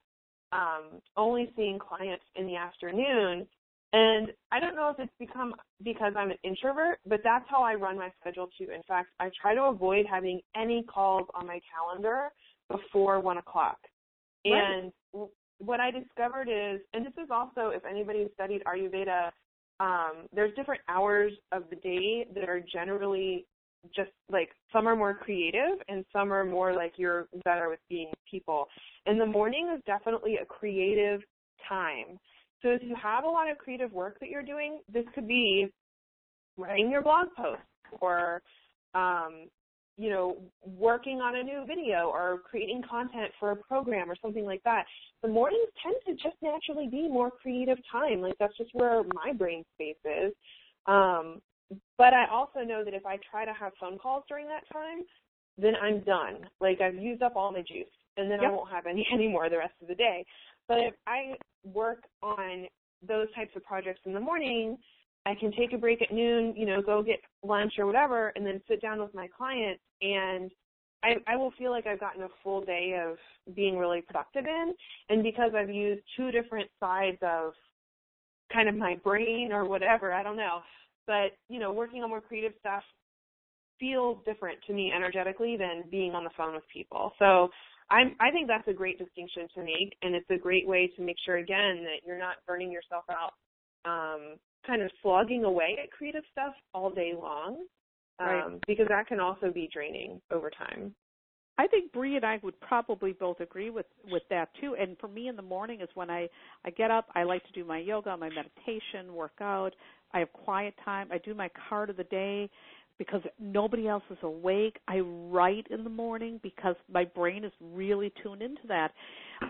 [0.52, 3.48] um, only seeing clients in the afternoon.
[3.94, 7.76] And I don't know if it's become because I'm an introvert, but that's how I
[7.76, 8.68] run my schedule too.
[8.74, 12.30] In fact, I try to avoid having any calls on my calendar
[12.70, 13.78] before one o'clock.
[14.46, 14.92] Right.
[15.14, 15.28] And
[15.60, 19.32] what I discovered is, and this is also if anybody studied Ayurveda,
[19.80, 23.46] um, there's different hours of the day that are generally
[23.96, 28.12] just like some are more creative and some are more like you're better with being
[28.30, 28.68] people.
[29.06, 31.22] And the morning is definitely a creative
[31.68, 32.20] time.
[32.62, 35.68] So if you have a lot of creative work that you're doing, this could be
[36.58, 37.62] writing your blog post
[38.02, 38.42] or
[38.96, 39.48] um,
[39.98, 44.46] you know, working on a new video or creating content for a program or something
[44.46, 44.86] like that.
[45.24, 48.22] The mornings tend to just naturally be more creative time.
[48.22, 50.34] Like that's just where my brain space is.
[50.86, 51.42] Um,
[51.98, 55.00] but I also know that if I try to have phone calls during that time,
[55.58, 56.48] then I'm done.
[56.62, 59.58] Like I've used up all my juice and then I won't have any anymore the
[59.58, 60.26] rest of the day.
[60.68, 62.66] But if I work on
[63.08, 64.78] those types of projects in the morning,
[65.26, 68.46] I can take a break at noon, you know, go get lunch or whatever, and
[68.46, 70.50] then sit down with my client, and
[71.04, 73.18] I, I will feel like I've gotten a full day of
[73.54, 74.74] being really productive in.
[75.10, 77.54] And because I've used two different sides of
[78.52, 80.62] kind of my brain or whatever, I don't know,
[81.08, 82.84] but you know, working on more creative stuff
[83.80, 87.12] feels different to me energetically than being on the phone with people.
[87.20, 87.50] So
[87.90, 91.02] I'm, I think that's a great distinction to make, and it's a great way to
[91.02, 93.34] make sure again that you're not burning yourself out,
[93.86, 97.66] um, kind of slogging away at creative stuff all day long,
[98.20, 98.62] um, Right.
[98.68, 100.94] because that can also be draining over time.
[101.60, 104.76] I think Bree and I would probably both agree with with that too.
[104.80, 106.28] And for me in the morning is when I
[106.64, 107.08] I get up.
[107.16, 109.72] I like to do my yoga, my meditation, work out.
[110.14, 111.10] I have quiet time.
[111.12, 112.50] I do my card of the day
[112.98, 114.80] because nobody else is awake.
[114.88, 118.92] I write in the morning because my brain is really tuned into that.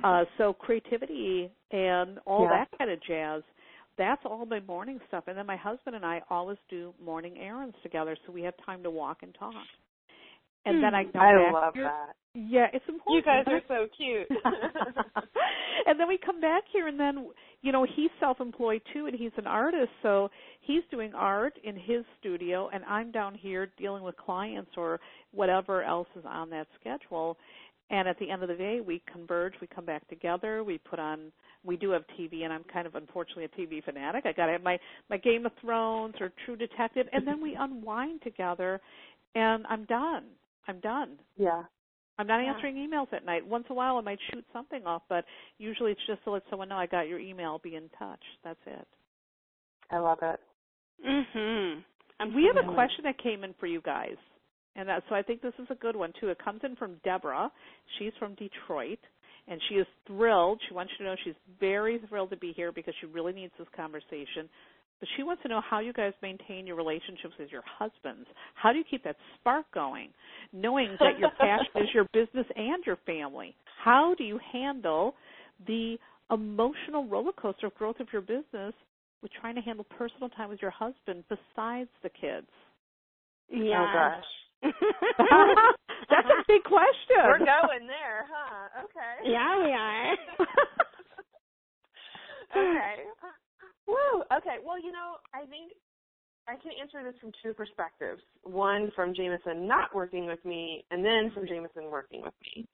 [0.03, 2.65] Uh, so creativity and all Yeah.
[2.65, 3.43] that kind of jazz.
[3.97, 5.23] That's all my morning stuff.
[5.27, 8.83] And then my husband and I always do morning errands together, so we have time
[8.83, 9.55] to walk and talk.
[10.67, 12.15] And then I come I back love here- that.
[12.33, 13.15] yeah, it's important.
[13.15, 14.27] You guys are so cute.
[15.87, 17.29] and then we come back here, and then
[17.61, 20.29] you know he's self-employed too, and he's an artist, so
[20.61, 24.99] he's doing art in his studio, and I'm down here dealing with clients or
[25.31, 27.37] whatever else is on that schedule.
[27.89, 29.53] And at the end of the day, we converge.
[29.61, 30.61] We come back together.
[30.63, 31.31] We put on.
[31.63, 34.25] We do have TV, and I'm kind of unfortunately a TV fanatic.
[34.25, 34.77] I got to have my
[35.09, 38.81] my Game of Thrones or True Detective, and then we unwind together,
[39.35, 40.23] and I'm done.
[40.67, 41.17] I'm done.
[41.37, 41.63] yeah.
[42.19, 42.51] I'm not Yeah.
[42.53, 43.45] answering emails at night.
[43.45, 45.23] Once in a while, I might shoot something off, but
[45.59, 47.59] usually it's just to let someone know I got your email.
[47.59, 48.23] Be in touch.
[48.43, 48.87] That's it.
[49.91, 50.39] I love it.
[51.05, 51.83] Mhm.
[52.19, 54.17] And we have a question that came in for you guys,
[54.75, 56.29] and that, so I think this is a good one too.
[56.29, 57.51] It comes in from Deborah.
[57.99, 58.99] She's from Detroit,
[59.47, 60.59] and she is thrilled.
[60.67, 63.53] She wants you to know she's very thrilled to be here because she really needs
[63.59, 64.49] this conversation.
[64.99, 68.27] But she wants to know how you guys maintain your relationships with your husbands.
[68.55, 70.09] How do you keep that spark going,
[70.53, 73.55] knowing that your passion is your business and your family?
[73.83, 75.13] How do you handle
[75.67, 75.97] the
[76.31, 78.73] emotional roller coaster of growth of your business
[79.21, 82.47] with trying to handle personal time with your husband besides the kids?
[83.53, 83.85] Oh, yeah.
[83.85, 84.23] Oh gosh.
[86.09, 87.21] That's a big question.
[87.23, 88.85] We're going there, huh?
[88.85, 89.29] Okay.
[89.29, 90.13] Yeah, we are.
[92.57, 93.05] okay.
[93.87, 94.23] Woo.
[94.35, 94.57] Okay.
[94.65, 95.71] Well, you know, I think
[96.47, 98.21] I can answer this from two perspectives.
[98.43, 102.65] One from Jameson not working with me, and then from Jameson working with me.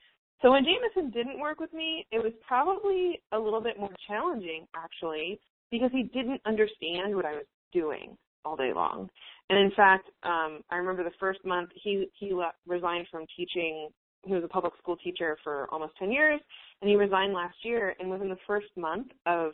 [0.42, 4.68] So when Jameson didn't work with me, it was probably a little bit more challenging,
[4.76, 5.40] actually,
[5.72, 9.10] because he didn't understand what I was doing all day long.
[9.50, 13.90] And in fact, um, I remember the first month he he left, resigned from teaching
[14.26, 16.40] he was a public school teacher for almost 10 years,
[16.82, 17.96] and he resigned last year.
[18.00, 19.52] And within the first month of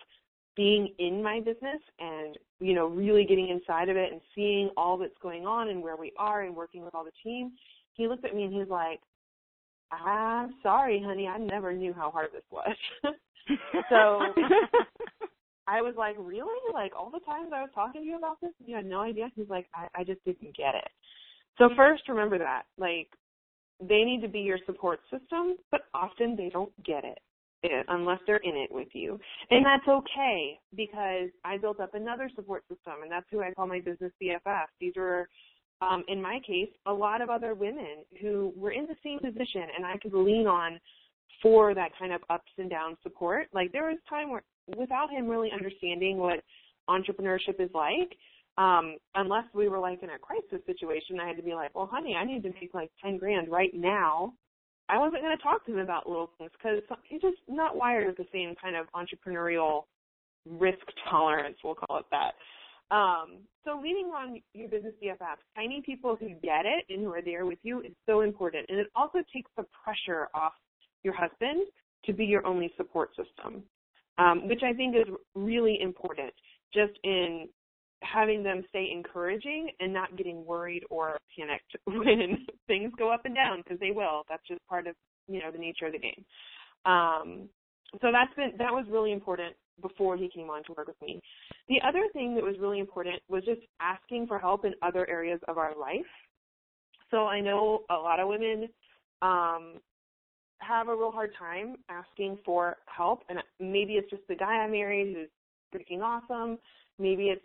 [0.60, 4.98] being in my business and you know really getting inside of it and seeing all
[4.98, 7.54] that's going on and where we are and working with all the team,
[7.94, 9.00] he looked at me and he's like,
[9.90, 12.76] "I'm sorry, honey, I never knew how hard this was."
[13.90, 14.20] so
[15.66, 16.60] I was like, really?
[16.74, 19.32] Like all the times I was talking to you about this, you had no idea.
[19.38, 20.90] He's like, I, I just didn't get it.
[21.58, 21.76] So mm-hmm.
[21.78, 23.08] first, remember that, like,
[23.80, 27.20] they need to be your support system, but often they don't get it,
[27.64, 32.30] it unless they're in it with you, and that's okay because I built up another
[32.36, 34.66] support system, and that's who I call my business BFF.
[34.80, 35.28] These are
[35.82, 39.64] um, in my case, a lot of other women who were in the same position
[39.76, 40.80] and I could lean on
[41.42, 43.48] for that kind of ups and downs support.
[43.54, 44.44] Like there was time where
[44.78, 46.42] without him really understanding what
[46.90, 48.18] entrepreneurship is like,
[48.58, 51.90] um, unless we were like in a crisis situation, I had to be like, well,
[51.90, 54.34] honey, I need to make like 10 grand right now.
[54.90, 58.08] I wasn't going to talk to him about little things because he's just not wired
[58.08, 59.84] with the same kind of entrepreneurial
[60.46, 62.34] risk tolerance, we'll call it that.
[62.94, 67.22] Um, so leaning on your business BFFs, finding people who get it and who are
[67.22, 68.66] there with you is so important.
[68.70, 70.54] And it also takes the pressure off
[71.04, 71.68] your husband
[72.06, 73.64] to be your only support system,
[74.18, 76.34] um, which I think is really important
[76.74, 77.48] just in
[78.02, 83.36] having them stay encouraging and not getting worried or panicked when things go up and
[83.36, 84.24] down because they will.
[84.30, 84.96] That's just part of,
[85.28, 86.26] you know, the nature of the game.
[86.86, 87.50] Um,
[88.02, 91.22] so that's been, that was really important before he came on to work with me.
[91.68, 95.40] The other thing that was really important was just asking for help in other areas
[95.48, 96.06] of our life.
[97.12, 98.68] So I know a lot of women
[99.22, 99.76] um,
[100.60, 104.68] have a real hard time asking for help, and maybe it's just the guy I
[104.68, 106.60] married who's freaking awesome.
[107.00, 107.42] Maybe it's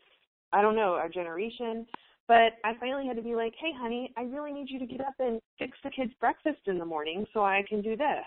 [0.54, 1.86] I don't know our generation.
[2.26, 5.00] But I finally had to be like, hey, honey, I really need you to get
[5.00, 8.24] up and fix the kids' breakfast in the morning so I can do this.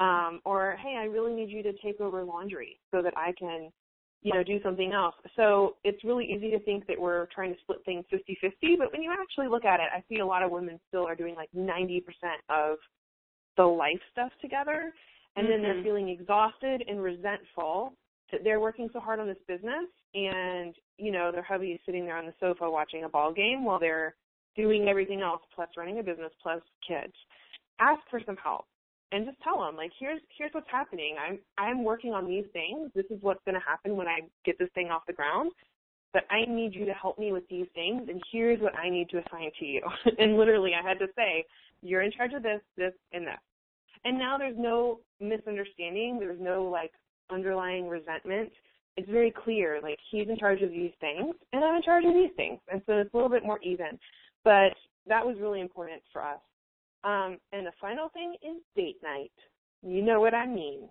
[0.00, 3.70] Um, or, hey, I really need you to take over laundry so that I can,
[4.22, 5.14] you know, do something else.
[5.36, 9.02] So it's really easy to think that we're trying to split things 50-50, but when
[9.02, 11.50] you actually look at it, I see a lot of women still are doing like
[11.56, 12.02] 90%
[12.48, 12.78] of
[13.56, 14.92] the life stuff together
[15.36, 15.52] and mm-hmm.
[15.52, 15.84] then they're mm-hmm.
[15.84, 17.92] feeling exhausted and resentful
[18.44, 22.16] they're working so hard on this business and you know their hubby is sitting there
[22.16, 24.14] on the sofa watching a ball game while they're
[24.56, 27.12] doing everything else plus running a business plus kids.
[27.80, 28.64] Ask for some help
[29.12, 31.16] and just tell them like here's here's what's happening.
[31.18, 32.90] I'm i'm working on these things.
[32.94, 35.52] This is what's going to happen when i get this thing off the ground
[36.12, 39.08] but i need you to help me with these things and here's what i need
[39.10, 39.82] to assign to you.
[40.18, 41.44] And literally i had to say
[41.82, 43.38] you're in charge of this this and this.
[44.04, 46.18] And now there's no misunderstanding.
[46.18, 46.92] There's no like
[47.32, 48.50] underlying resentment.
[48.96, 52.14] It's very clear, like he's in charge of these things and I'm in charge of
[52.14, 52.58] these things.
[52.70, 53.98] And so it's a little bit more even.
[54.44, 54.72] But
[55.06, 56.40] that was really important for us.
[57.04, 59.32] Um, and the final thing is date night.
[59.82, 60.88] You know what I mean.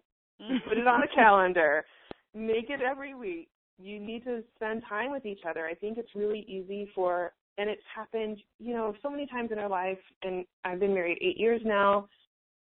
[0.68, 1.86] Put it on the calendar.
[2.34, 3.50] Make it every week.
[3.82, 5.66] You need to spend time with each other.
[5.66, 9.60] I think it's really easy for, and it's happened, you know, so many times in
[9.60, 10.00] our life.
[10.24, 12.08] And I've been married eight years now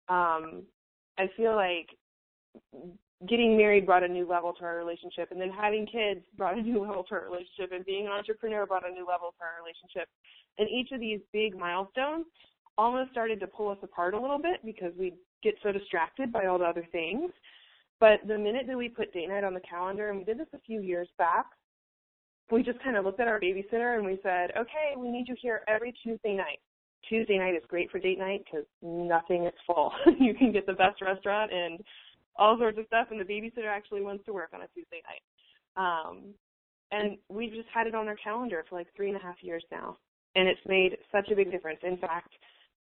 [0.09, 0.63] um,
[1.19, 1.89] I feel like
[3.29, 6.63] getting married brought a new level to our relationship, and then having kids brought a
[6.63, 9.63] new level to our relationship, and being an entrepreneur brought a new level to our
[9.63, 10.09] relationship.
[10.59, 12.27] And each of these big milestones
[12.77, 16.47] almost started to pull us apart a little bit because we get so distracted by
[16.47, 17.31] all the other things.
[18.01, 20.49] But the minute that we put date night on the calendar, and we did this
[20.53, 21.47] a few years back,
[22.51, 25.37] we just kind of looked at our babysitter and we said, okay, we need you
[25.41, 26.59] here every Tuesday night.
[27.09, 29.93] Tuesday night is great for date night because nothing is full.
[30.19, 31.81] you can get the best restaurant and
[32.37, 35.23] all sorts of stuff, and the babysitter actually wants to work on a Tuesday night.
[35.77, 36.35] Um,
[36.91, 39.65] and we've just had it on our calendar for like three and a half years
[39.73, 39.97] now,
[40.35, 41.81] and it's made such a big difference.
[41.83, 42.33] In fact,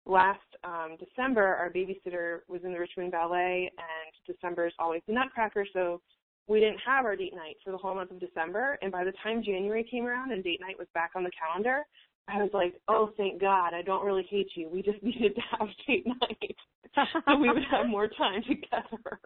[0.05, 5.13] last um, December, our babysitter was in the Richmond Ballet, and December is always the
[5.15, 6.01] Nutcracker, so
[6.49, 8.79] we didn't have our date night for the whole month of December.
[8.83, 11.83] And by the time January came around and date night was back on the calendar,
[12.29, 14.69] I was like, oh, thank God, I don't really hate you.
[14.69, 16.57] We just needed to have date night
[16.95, 19.21] so we would have more time together.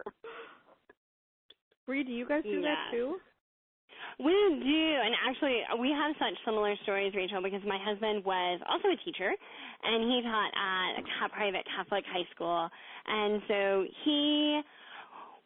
[1.85, 2.61] Bree, do you guys do yeah.
[2.61, 3.15] that too?
[4.19, 8.89] We do, and actually, we have such similar stories, Rachel, because my husband was also
[8.89, 12.69] a teacher, and he taught at a private Catholic high school,
[13.07, 14.61] and so he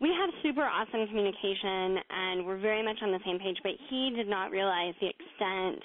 [0.02, 4.12] we have super awesome communication and we're very much on the same page, but he
[4.14, 5.80] did not realize the extent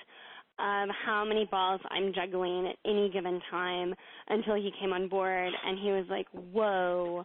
[0.61, 3.94] of how many balls I'm juggling at any given time
[4.28, 7.24] until he came on board and he was like, "Whoa."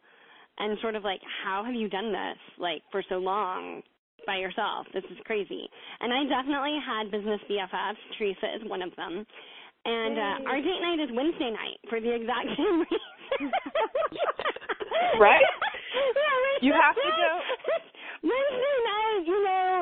[0.58, 3.84] And sort of like, "How have you done this like for so long
[4.26, 4.88] by yourself?
[4.94, 5.70] This is crazy."
[6.00, 7.98] And I definitely had business BFFs.
[8.18, 9.26] Teresa is one of them.
[9.86, 13.52] And uh, our date night is Wednesday night for the exact same reason.
[15.20, 15.42] right?
[16.16, 17.32] yeah, you have to go.
[18.26, 19.75] Wednesday night, you know,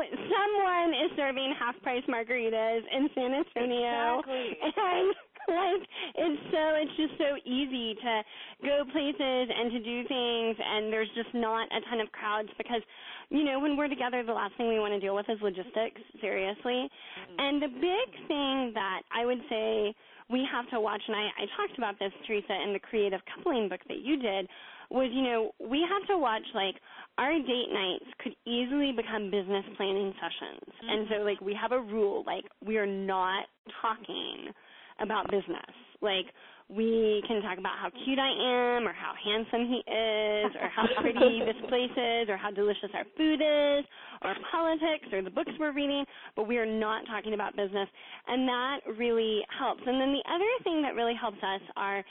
[0.91, 4.19] is serving half price margaritas in San Antonio.
[4.19, 4.57] Exactly.
[4.75, 5.13] And
[5.47, 5.83] like
[6.15, 8.23] it's so it's just so easy to
[8.63, 12.79] go places and to do things and there's just not a ton of crowds because
[13.27, 15.99] you know when we're together the last thing we want to deal with is logistics
[16.21, 17.35] seriously Mm-hmm.
[17.39, 19.93] and the big thing that i would say
[20.31, 23.67] we have to watch and i i talked about this teresa in the creative coupling
[23.67, 24.47] book that you did
[24.93, 26.75] was you know we have to watch like
[27.17, 31.25] our date nights could easily become business planning sessions and so mm-hmm.
[31.25, 33.45] like we have a rule like we are not
[33.81, 34.53] talking
[34.99, 35.73] about business.
[36.01, 36.25] Like
[36.69, 40.85] we can talk about how cute I am or how handsome he is or how
[41.01, 43.85] pretty this place is or how delicious our food is
[44.21, 46.05] or politics or the books we're reading,
[46.35, 47.89] but we are not talking about business
[48.27, 49.81] and that really helps.
[49.85, 52.03] And then the other thing that really helps us are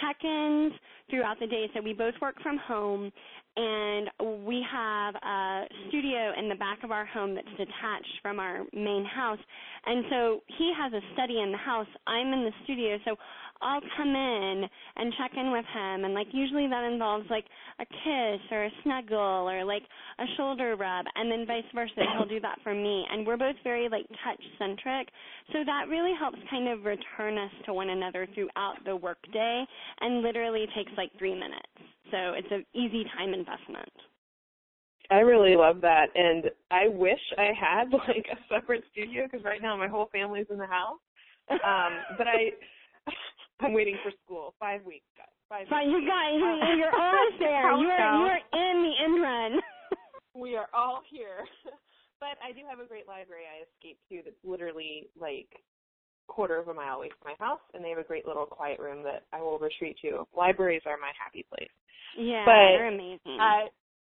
[0.00, 0.72] check-ins
[1.10, 1.66] throughout the day.
[1.74, 3.12] So we both work from home
[3.54, 4.08] and
[4.46, 9.04] we have a studio in the back of our home that's detached from our main
[9.04, 9.38] house.
[9.84, 11.86] And so he has a study in the house.
[12.06, 13.16] I'm in the studio, so
[13.62, 14.64] I'll come in
[14.96, 17.44] and check in with him and like usually that involves like
[17.78, 19.82] a kiss or a snuggle or like
[20.18, 23.56] a shoulder rub and then vice versa he'll do that for me and we're both
[23.64, 25.08] very like touch centric
[25.52, 29.64] so that really helps kind of return us to one another throughout the workday
[30.00, 31.72] and literally takes like 3 minutes.
[32.10, 33.92] So it's an easy time investment.
[35.10, 39.60] I really love that, and I wish I had like a separate studio because right
[39.60, 41.00] now my whole family's in the house.
[41.50, 42.52] Um, but I,
[43.62, 44.54] I'm waiting for school.
[44.58, 45.30] Five weeks, guys.
[45.48, 45.66] Five.
[45.68, 49.52] but you guys Uh, you're almost there you're you're in the end run
[50.34, 51.44] We are all here.
[52.20, 55.48] but I do have a great library I escaped to that's literally like
[56.26, 58.80] quarter of a mile away from my house, and they have a great little quiet
[58.80, 60.24] room that I will retreat to.
[60.32, 61.68] Libraries are my happy place.
[62.16, 63.68] yeah But they're amazing I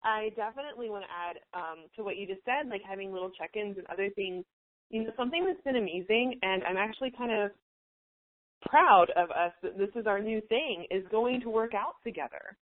[0.05, 3.79] I definitely want to add um, to what you just said, like having little check-ins
[3.79, 4.45] and other things.
[4.91, 7.51] You know, something that's been amazing, and I'm actually kind of
[8.69, 12.57] proud of us that this is our new thing, is going to work out together.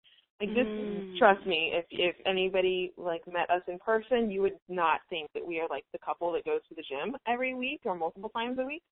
[0.41, 1.19] Like this, Mm.
[1.19, 5.45] trust me, if if anybody like met us in person, you would not think that
[5.45, 8.59] we are like the couple that goes to the gym every week or multiple times
[8.61, 8.83] a week.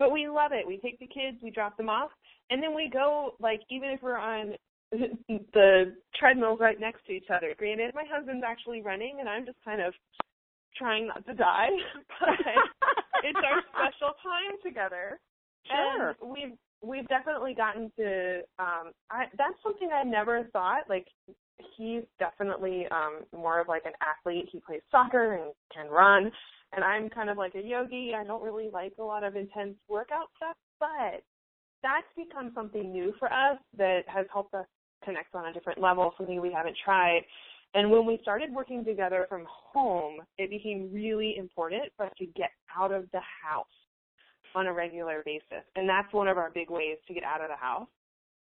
[0.00, 0.66] But we love it.
[0.66, 2.10] We take the kids, we drop them off,
[2.50, 4.56] and then we go like even if we're on
[5.54, 7.54] the treadmills right next to each other.
[7.56, 9.94] Granted, my husband's actually running, and I'm just kind of
[10.76, 11.70] trying not to die.
[12.20, 12.28] but
[13.22, 15.20] it's our special time together.
[15.68, 16.16] Sure.
[16.20, 20.82] And we've we've definitely gotten to um I that's something I never thought.
[20.88, 21.06] Like
[21.76, 24.48] he's definitely um more of like an athlete.
[24.52, 26.30] He plays soccer and can run.
[26.74, 28.12] And I'm kind of like a yogi.
[28.16, 31.22] I don't really like a lot of intense workout stuff, but
[31.82, 34.66] that's become something new for us that has helped us
[35.04, 37.20] connect on a different level, something we haven't tried.
[37.74, 42.26] And when we started working together from home, it became really important for us to
[42.26, 43.66] get out of the house
[44.56, 45.62] on a regular basis.
[45.76, 47.86] And that's one of our big ways to get out of the house.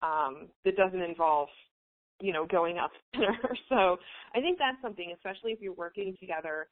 [0.03, 1.47] Um, that doesn't involve,
[2.19, 3.55] you know, going out to dinner.
[3.69, 3.97] So
[4.35, 6.67] I think that's something, especially if you're working together.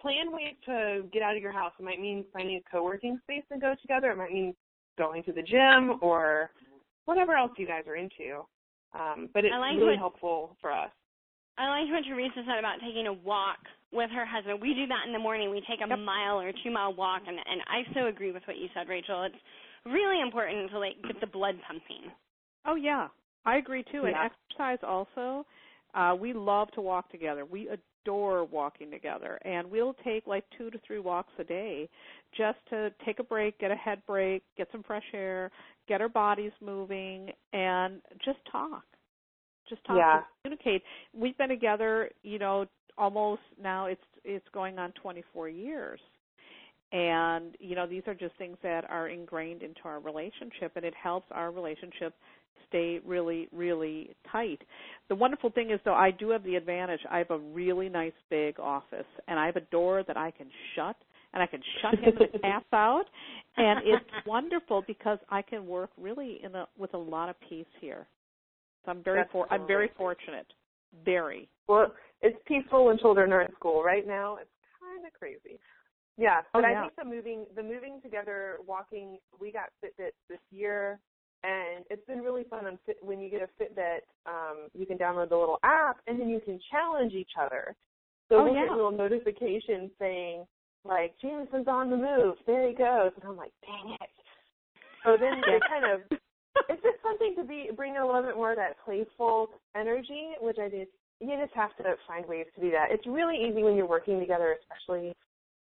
[0.00, 1.72] Plan ways to get out of your house.
[1.78, 4.10] It might mean finding a co-working space and go together.
[4.10, 4.54] It might mean
[4.98, 6.50] going to the gym or
[7.06, 8.44] whatever else you guys are into.
[8.94, 10.90] Um, but it's like really what- helpful for us.
[11.58, 13.58] I liked what Teresa said about taking a walk
[13.92, 14.60] with her husband.
[14.60, 15.50] We do that in the morning.
[15.50, 15.98] We take a Yep.
[15.98, 19.24] mile or two mile walk, and and I so agree with what you said, Rachel.
[19.24, 19.36] It's
[19.84, 22.10] really important to like get the blood pumping.
[22.64, 23.08] Oh yeah,
[23.44, 24.04] I agree too.
[24.04, 25.46] And exercise also.
[25.94, 27.44] Uh, we love to walk together.
[27.44, 31.88] We adore walking together, and we'll take like two to three walks a day,
[32.34, 35.50] just to take a break, get a head break, get some fresh air,
[35.86, 38.84] get our bodies moving, and just talk.
[39.68, 39.96] Just talk.
[39.98, 40.20] Yeah.
[40.42, 40.82] Communicate.
[41.14, 42.66] We've been together, you know,
[42.98, 43.86] almost now.
[43.86, 46.00] It's it's going on 24 years
[46.92, 50.94] and you know these are just things that are ingrained into our relationship and it
[51.00, 52.14] helps our relationship
[52.68, 54.60] stay really really tight
[55.08, 58.12] the wonderful thing is though i do have the advantage i have a really nice
[58.30, 60.46] big office and i have a door that i can
[60.76, 60.96] shut
[61.32, 63.04] and i can shut him and pass out
[63.56, 67.66] and it's wonderful because i can work really in a with a lot of peace
[67.80, 68.06] here
[68.86, 70.46] i'm very for i'm very fortunate
[71.04, 73.82] very Well, it's peaceful when children are at school.
[73.82, 75.58] Right now, it's kind of crazy.
[76.18, 76.78] Yeah, Oh, but yeah.
[76.78, 79.18] I think the moving, the moving together, walking.
[79.40, 81.00] We got Fitbit this year,
[81.42, 82.66] and it's been really fun.
[82.66, 86.20] On Fit, when you get a Fitbit, um, you can download the little app, and
[86.20, 87.74] then you can challenge each other.
[88.28, 90.44] So Oh, we'll get little notifications saying,
[90.84, 92.36] like, Jameson's on the move.
[92.46, 94.10] There he goes, and I'm like, dang it.
[95.04, 96.18] So then they kind of
[96.68, 100.58] it's just something to be bring a little bit more of that playful energy, which
[100.58, 100.90] I just
[101.20, 102.88] you just have to find ways to do that.
[102.90, 105.14] It's really easy when you're working together, especially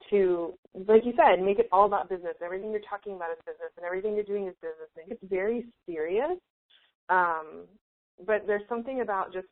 [0.08, 0.54] to,
[0.88, 2.34] like you said, make it all about business.
[2.42, 4.88] Everything you're talking about is business, and everything you're doing is business.
[4.96, 6.38] And it's very serious.
[7.10, 7.66] Um,
[8.26, 9.46] but there's something about just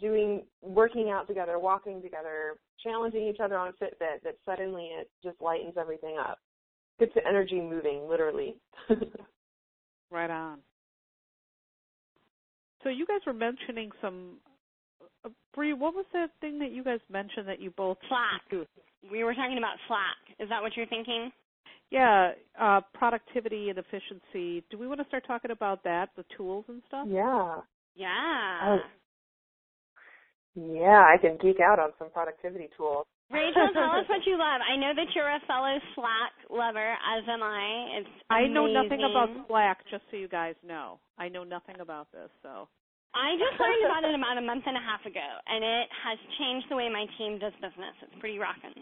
[0.00, 5.40] doing, working out together, walking together, challenging each other on Fitbit that suddenly it just
[5.42, 6.38] lightens everything up.
[6.98, 8.56] Gets the energy moving, literally.
[10.14, 10.58] right on.
[12.82, 14.38] So you guys were mentioning some
[15.24, 18.66] uh, Bree, what was that thing that you guys mentioned that you both Slack?
[19.10, 20.38] We were talking about Slack.
[20.38, 21.30] Is that what you're thinking?
[21.90, 24.64] Yeah, uh, productivity and efficiency.
[24.70, 27.06] Do we want to start talking about that, the tools and stuff?
[27.10, 27.56] Yeah.
[27.94, 28.60] Yeah.
[28.64, 28.78] Oh.
[30.56, 33.06] Yeah, I can geek out on some productivity tools.
[33.34, 34.62] Rachel, tell us what you love.
[34.62, 37.98] I know that you're a fellow Slack lover, as am I.
[37.98, 38.30] It's amazing.
[38.30, 41.02] I know nothing about Slack, just so you guys know.
[41.18, 42.70] I know nothing about this, so.
[43.14, 46.18] I just learned about it about a month and a half ago, and it has
[46.38, 47.94] changed the way my team does business.
[48.02, 48.74] It's pretty rocking.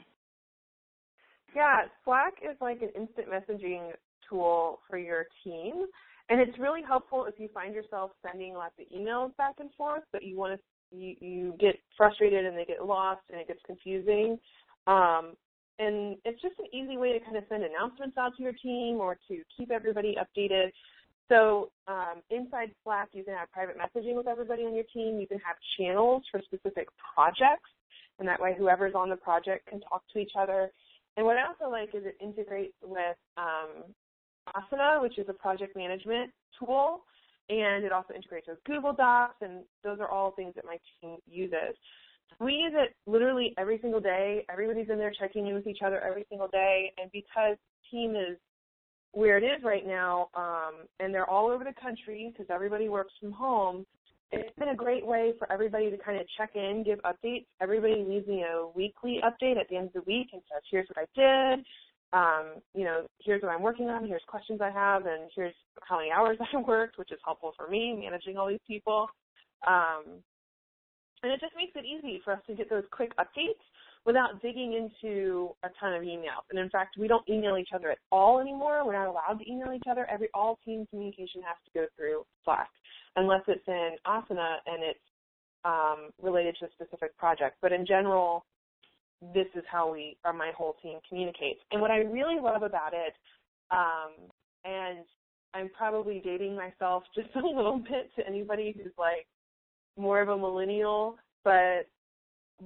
[1.57, 3.93] Yeah, Slack is like an instant messaging
[4.29, 5.85] tool for your team,
[6.31, 10.05] and it's really helpful if you find yourself sending lots of emails back and forth,
[10.13, 10.61] but you want to
[10.93, 14.39] you, you get frustrated and they get lost and it gets confusing.
[14.87, 15.35] Um,
[15.79, 18.97] and it's just an easy way to kind of send announcements out to your team
[18.97, 20.71] or to keep everybody updated.
[21.29, 25.19] So um, inside Slack, you can have private messaging with everybody on your team.
[25.19, 27.71] You can have channels for specific projects,
[28.19, 30.71] and that way whoever's on the project can talk to each other.
[31.17, 33.85] And what I also like is it integrates with um,
[34.55, 37.01] Asana, which is a project management tool,
[37.49, 41.19] and it also integrates with Google Docs, and those are all things that my team
[41.27, 41.77] uses.
[42.41, 44.45] We use it literally every single day.
[44.51, 47.57] Everybody's in there checking in with each other every single day, and because
[47.91, 48.39] team is
[49.13, 53.13] where it is right now, um, and they're all over the country because everybody works
[53.21, 53.85] from home,
[54.31, 57.45] it's been a great way for everybody to kind of check in, give updates.
[57.61, 60.89] Everybody leaves me a weekly update at the end of the week and says, here's
[60.89, 61.65] what I did,
[62.13, 65.99] um, you know, here's what I'm working on, here's questions I have, and here's how
[65.99, 69.09] many hours I worked, which is helpful for me managing all these people.
[69.67, 70.23] Um,
[71.23, 73.63] and it just makes it easy for us to get those quick updates
[74.05, 76.43] without digging into a ton of emails.
[76.51, 78.85] And in fact, we don't email each other at all anymore.
[78.85, 80.07] We're not allowed to email each other.
[80.11, 82.69] Every all team communication has to go through Slack,
[83.15, 84.99] unless it's in Asana and it's
[85.65, 87.57] um, related to a specific project.
[87.63, 88.45] But in general,
[89.35, 91.61] this is how we or my whole team communicates.
[91.71, 93.15] And what I really love about it,
[93.71, 94.29] um,
[94.65, 95.05] and
[95.55, 99.27] I'm probably dating myself just a little bit to anybody who's like
[99.97, 101.87] more of a millennial, but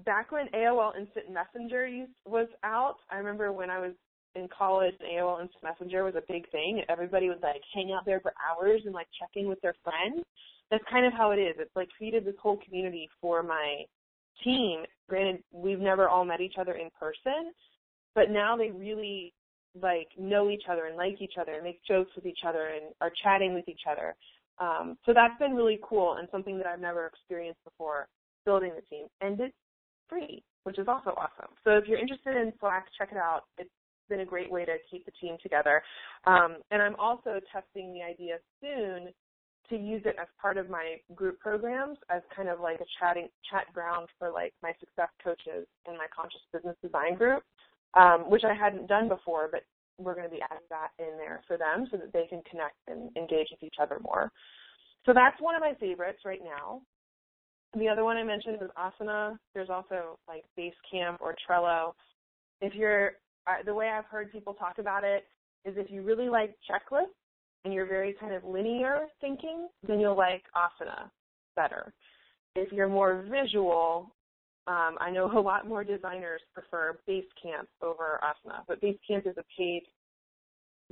[0.04, 3.92] back when AOL Instant Messenger was out, I remember when I was
[4.34, 6.82] in college, AOL Instant Messenger was a big thing.
[6.88, 10.24] Everybody would like hang out there for hours and like check in with their friends.
[10.70, 11.54] That's kind of how it is.
[11.58, 13.84] It's like created this whole community for my
[14.44, 14.84] team.
[15.08, 17.52] Granted, we've never all met each other in person,
[18.14, 19.32] but now they really
[19.80, 22.94] like know each other and like each other and make jokes with each other and
[23.00, 24.14] are chatting with each other.
[24.58, 28.08] Um, so that's been really cool and something that I've never experienced before
[28.44, 29.06] building the team.
[29.20, 29.54] And it's
[30.08, 31.52] free, which is also awesome.
[31.64, 33.42] So if you're interested in Slack, check it out.
[33.58, 33.70] It's
[34.08, 35.82] been a great way to keep the team together.
[36.26, 39.08] Um, and I'm also testing the idea soon
[39.70, 43.28] to use it as part of my group programs as kind of like a chatting
[43.50, 47.42] chat ground for like my success coaches in my conscious business design group,
[47.94, 49.62] um, which I hadn't done before, but
[49.98, 52.76] we're going to be adding that in there for them so that they can connect
[52.88, 54.30] and engage with each other more.
[55.04, 56.82] So that's one of my favorites right now.
[57.78, 59.38] The other one I mentioned was Asana.
[59.54, 61.92] There's also like Basecamp or Trello.
[62.60, 63.12] If you're,
[63.64, 65.24] the way I've heard people talk about it
[65.64, 67.06] is if you really like checklists
[67.66, 71.10] and you're very kind of linear thinking, then you'll like Asana
[71.56, 71.92] better.
[72.54, 74.14] If you're more visual,
[74.68, 79.42] um, I know a lot more designers prefer Basecamp over Asana, but Basecamp is a
[79.58, 79.82] paid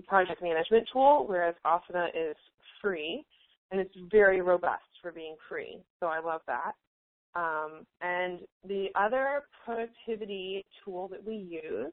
[0.08, 2.34] project management tool, whereas Asana is
[2.82, 3.24] free,
[3.70, 5.78] and it's very robust for being free.
[6.00, 6.72] So I love that.
[7.36, 11.92] Um, and the other productivity tool that we use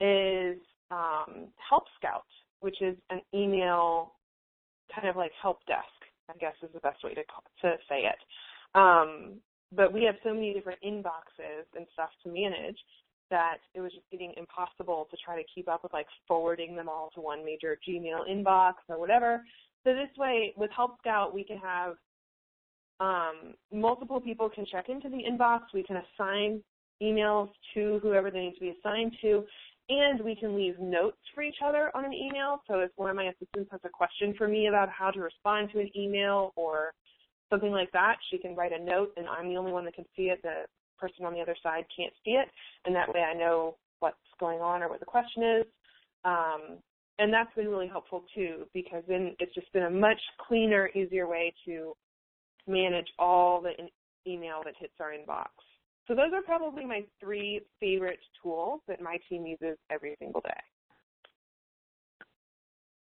[0.00, 2.22] is um, Help Scout
[2.66, 4.14] which is an email
[4.92, 5.86] kind of like help desk,
[6.28, 7.22] I guess is the best way to
[7.62, 8.18] to say it.
[8.74, 9.34] Um,
[9.70, 12.76] but we have so many different inboxes and stuff to manage
[13.30, 16.88] that it was just getting impossible to try to keep up with like forwarding them
[16.88, 19.44] all to one major Gmail inbox or whatever.
[19.84, 21.94] So this way, with Help Scout, we can have
[22.98, 25.60] um, multiple people can check into the inbox.
[25.72, 26.62] We can assign
[27.00, 29.44] emails to whoever they need to be assigned to,
[29.88, 32.62] and we can leave notes for each other on an email.
[32.66, 35.70] So if one of my assistants has a question for me about how to respond
[35.72, 36.92] to an email or
[37.50, 40.06] something like that, she can write a note and I'm the only one that can
[40.16, 40.40] see it.
[40.42, 40.64] The
[40.98, 42.48] person on the other side can't see it.
[42.84, 45.66] And that way I know what's going on or what the question is.
[46.24, 46.78] Um,
[47.18, 51.28] and that's been really helpful too because then it's just been a much cleaner, easier
[51.28, 51.92] way to
[52.66, 53.70] manage all the
[54.30, 55.46] email that hits our inbox.
[56.08, 60.50] So those are probably my three favorite tools that my team uses every single day.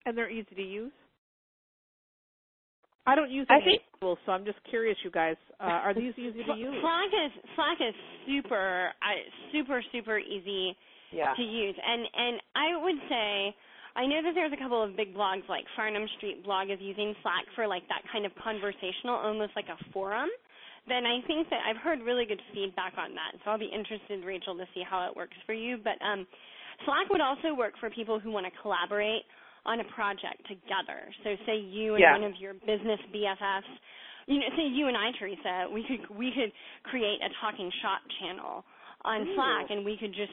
[0.06, 0.92] And they're easy to use?
[3.06, 5.36] I don't use any I think, tools, so I'm just curious, you guys.
[5.60, 6.76] Uh, are these easy to use?
[6.80, 7.96] Slack is Slack is
[8.26, 9.20] super, uh,
[9.52, 10.76] super, super easy
[11.12, 11.34] yeah.
[11.36, 13.56] to use, and and I would say
[13.96, 17.14] I know that there's a couple of big blogs like Farnham Street blog is using
[17.22, 20.30] Slack for like that kind of conversational, almost like a forum.
[20.88, 23.40] Then I think that I've heard really good feedback on that.
[23.44, 25.78] So I'll be interested, Rachel, to see how it works for you.
[25.80, 26.28] But um,
[26.86, 29.24] Slack would also work for people who want to collaborate
[29.66, 31.08] on a project together.
[31.24, 32.20] So say you and yeah.
[32.20, 33.72] one of your business BFFs,
[34.28, 36.52] you know, say you and I, Teresa, we could we could
[36.84, 38.64] create a talking shop channel
[39.06, 39.36] on Ooh.
[39.36, 40.32] Slack, and we could just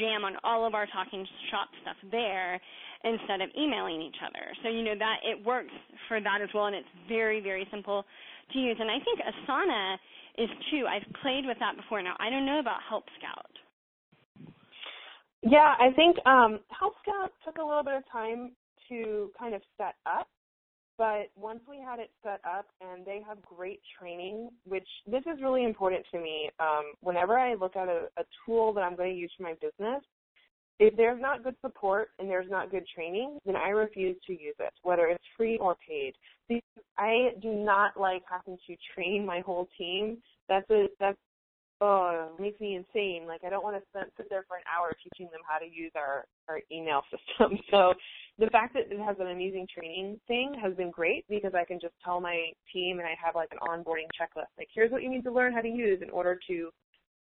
[0.00, 2.60] jam on all of our talking shop stuff there
[3.04, 4.52] instead of emailing each other.
[4.62, 5.72] So you know that it works
[6.08, 8.04] for that as well, and it's very very simple
[8.52, 8.76] to use.
[8.80, 9.96] And I think Asana
[10.38, 10.86] is too.
[10.88, 12.02] I've played with that before.
[12.02, 13.52] Now I don't know about Help Scout.
[15.42, 18.52] Yeah, I think um, Help Scout took a little bit of time
[18.88, 20.28] to kind of set up
[20.98, 25.42] but once we had it set up and they have great training, which this is
[25.42, 26.50] really important to me.
[26.60, 29.54] Um, whenever I look at a, a tool that I'm going to use for my
[29.54, 30.02] business,
[30.78, 34.56] if there's not good support and there's not good training, then I refuse to use
[34.58, 36.14] it, whether it's free or paid.
[36.98, 40.18] I do not like having to train my whole team.
[40.48, 41.18] That's a that's
[41.80, 43.26] oh, makes me insane.
[43.26, 45.66] Like I don't want to spend, sit there for an hour teaching them how to
[45.66, 47.58] use our our email system.
[47.70, 47.94] So
[48.38, 51.78] the fact that it has an amazing training thing has been great because I can
[51.80, 54.52] just tell my team and I have like an onboarding checklist.
[54.58, 56.70] Like here's what you need to learn how to use in order to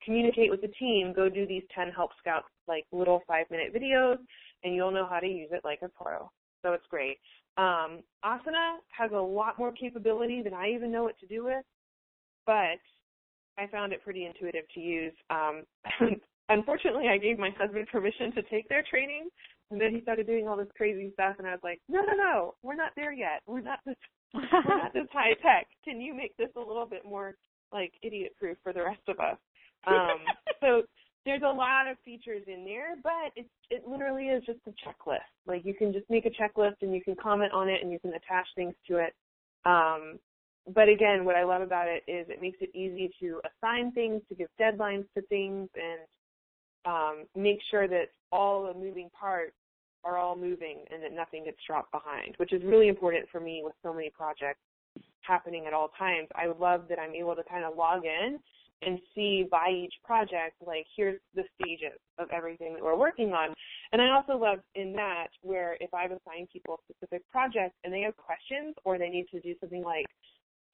[0.04, 1.14] communicate with the team.
[1.16, 4.18] Go do these 10 Help Scout like little five minute videos
[4.64, 6.30] and you'll know how to use it like a pro.
[6.64, 7.18] So it's great.
[7.58, 11.64] Um, Asana has a lot more capability than I even know what to do with,
[12.46, 12.82] but
[13.58, 15.14] I found it pretty intuitive to use.
[15.30, 15.64] Um,
[16.50, 19.30] unfortunately, I gave my husband permission to take their training,
[19.72, 22.14] and then he started doing all this crazy stuff, and I was like, no, no,
[22.16, 23.42] no, we're not there yet.
[23.48, 23.96] We're not this,
[24.34, 24.42] we're
[24.78, 25.68] not this high tech.
[25.86, 27.36] Can you make this a little bit more
[27.72, 29.38] like idiot proof for the rest of us?
[29.88, 30.20] Um,
[30.62, 30.84] so
[31.26, 35.20] there's a lot of features in there, but it it literally is just a checklist.
[35.48, 38.00] Like you can just make a checklist and you can comment on it and you
[38.00, 39.14] can attach things to it.
[39.66, 40.20] Um,
[40.74, 44.22] but again, what I love about it is it makes it easy to assign things,
[44.30, 46.02] to give deadlines to things, and
[46.86, 49.54] um, make sure that all the moving parts
[50.04, 53.62] are all moving and that nothing gets dropped behind, which is really important for me
[53.64, 54.60] with so many projects
[55.22, 56.28] happening at all times.
[56.36, 58.40] I love that I'm able to kind of log in
[58.86, 63.54] and see by each project, like, here's the stages of everything that we're working on.
[63.92, 68.02] And I also love in that where if I've assigned people specific project and they
[68.02, 70.06] have questions or they need to do something like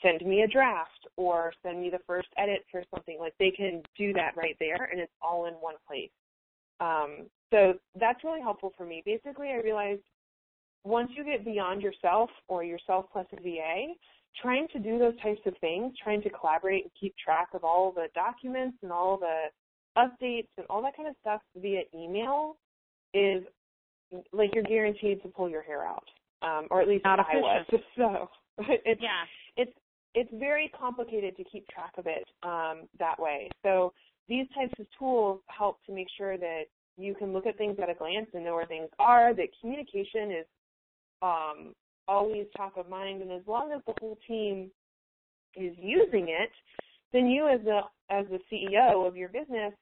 [0.01, 3.17] send me a draft or send me the first edit for something.
[3.19, 6.09] Like they can do that right there and it's all in one place.
[6.79, 9.03] Um, so that's really helpful for me.
[9.05, 10.01] Basically, I realized
[10.83, 13.93] once you get beyond yourself or yourself plus a VA,
[14.39, 17.91] trying to do those types of things, trying to collaborate and keep track of all
[17.91, 19.45] the documents and all the
[19.97, 22.57] updates and all that kind of stuff via email
[23.13, 23.43] is
[24.31, 26.05] like you're guaranteed to pull your hair out.
[26.41, 27.65] Um, or at least Not I was.
[27.97, 29.23] So it's yeah.
[29.57, 29.71] it's
[30.13, 33.49] it's very complicated to keep track of it um, that way.
[33.63, 33.93] So
[34.27, 36.63] these types of tools help to make sure that
[36.97, 40.31] you can look at things at a glance and know where things are, that communication
[40.31, 40.45] is
[41.21, 41.73] um,
[42.07, 44.71] always top of mind, and as long as the whole team
[45.55, 46.51] is using it,
[47.13, 49.73] then you as the as the CEO of your business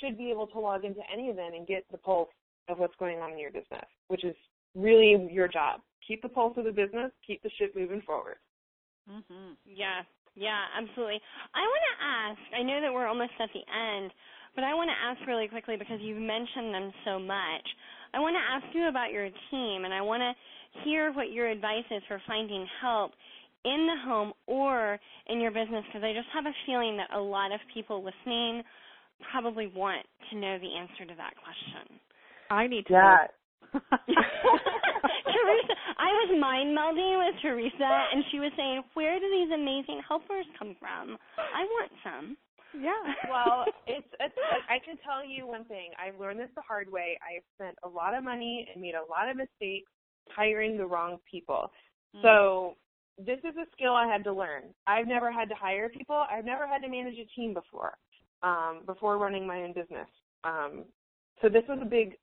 [0.00, 2.28] should be able to log into any of them and get the pulse
[2.68, 4.34] of what's going on in your business, which is
[4.74, 5.80] really your job.
[6.06, 8.38] Keep the pulse of the business, keep the ship moving forward.
[9.08, 9.56] Mhm.
[9.64, 10.02] Yeah.
[10.34, 11.20] Yeah, absolutely.
[11.54, 14.12] I want to ask, I know that we're almost at the end,
[14.54, 17.64] but I want to ask really quickly because you've mentioned them so much.
[18.12, 20.32] I want to ask you about your team and I want to
[20.84, 23.12] hear what your advice is for finding help
[23.64, 24.98] in the home or
[25.28, 28.62] in your business because I just have a feeling that a lot of people listening
[29.32, 31.98] probably want to know the answer to that question.
[32.50, 33.26] I need to Yeah.
[35.26, 40.00] Teresa, I was mind melding with Teresa, and she was saying, "Where do these amazing
[40.08, 41.18] helpers come from?
[41.36, 42.36] I want some."
[42.72, 42.92] Yeah.
[43.28, 44.36] well, it's, it's
[44.68, 45.90] I can tell you one thing.
[45.98, 47.18] I've learned this the hard way.
[47.20, 49.90] I've spent a lot of money and made a lot of mistakes
[50.34, 51.70] hiring the wrong people.
[52.14, 52.22] Mm.
[52.22, 52.74] So
[53.18, 54.64] this is a skill I had to learn.
[54.86, 56.24] I've never had to hire people.
[56.30, 57.94] I've never had to manage a team before.
[58.42, 60.06] Um, before running my own business.
[60.44, 60.84] Um,
[61.40, 62.16] so this was a big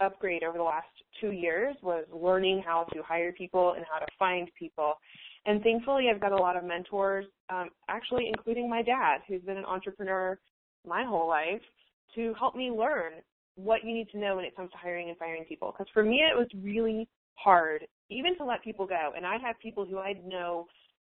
[0.00, 0.88] upgrade over the last
[1.20, 4.94] two years was learning how to hire people and how to find people.
[5.46, 9.56] And thankfully, I've got a lot of mentors, um, actually including my dad, who's been
[9.56, 10.38] an entrepreneur
[10.86, 11.62] my whole life,
[12.14, 13.12] to help me learn
[13.54, 15.72] what you need to know when it comes to hiring and firing people.
[15.72, 19.12] Because for me, it was really hard, even to let people go.
[19.16, 20.66] And I'd have people who I'd know,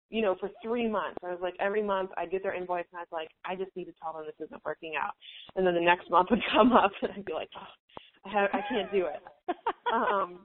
[0.10, 1.18] you know, for three months.
[1.24, 3.76] I was like, every month I'd get their invoice and I was like, I just
[3.76, 5.14] need to tell them this isn't working out.
[5.56, 8.50] And then the next month would come up and I'd be like, oh, I, have,
[8.54, 9.56] I can't do it.
[9.94, 10.40] um,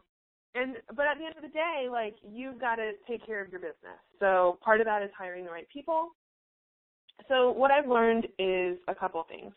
[0.54, 3.50] and but at the end of the day, like you've got to take care of
[3.50, 4.00] your business.
[4.18, 6.10] So part of that is hiring the right people.
[7.28, 9.52] So what I've learned is a couple things.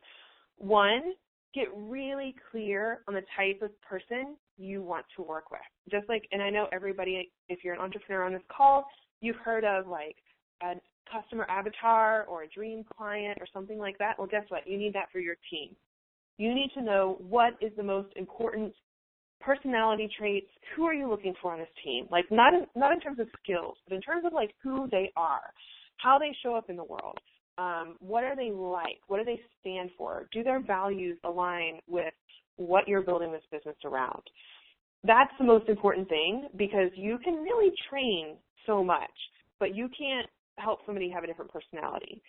[0.57, 1.13] One,
[1.53, 5.61] get really clear on the type of person you want to work with.
[5.89, 8.85] Just like, and I know everybody, if you're an entrepreneur on this call,
[9.21, 10.15] you've heard of like
[10.63, 10.73] a
[11.11, 14.17] customer avatar or a dream client or something like that.
[14.17, 14.67] Well, guess what?
[14.67, 15.75] You need that for your team
[16.41, 18.73] you need to know what is the most important
[19.39, 20.47] personality traits.
[20.75, 22.07] Who are you looking for on this team?
[22.09, 25.11] Like not in, not in terms of skills, but in terms of like who they
[25.15, 25.53] are,
[25.97, 27.19] how they show up in the world.
[27.61, 28.99] Um, what are they like?
[29.07, 30.25] What do they stand for?
[30.31, 32.13] Do their values align with
[32.55, 34.23] what you're building this business around?
[35.03, 39.11] That's the most important thing because you can really train so much,
[39.59, 42.21] but you can't help somebody have a different personality.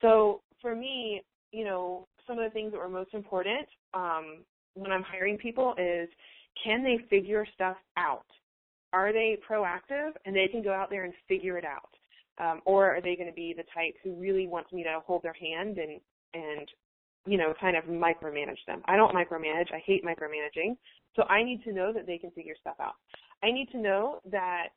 [0.00, 1.22] So for me,
[1.52, 4.38] you know, some of the things that were most important um,
[4.74, 6.08] when I'm hiring people is
[6.64, 8.26] can they figure stuff out?
[8.92, 11.90] Are they proactive and they can go out there and figure it out?
[12.40, 15.22] Um, or are they going to be the type who really wants me to hold
[15.22, 16.00] their hand and
[16.32, 16.68] and
[17.26, 18.82] you know kind of micromanage them?
[18.86, 19.72] I don't micromanage.
[19.72, 20.76] I hate micromanaging.
[21.16, 22.94] So I need to know that they can figure stuff out.
[23.42, 24.68] I need to know that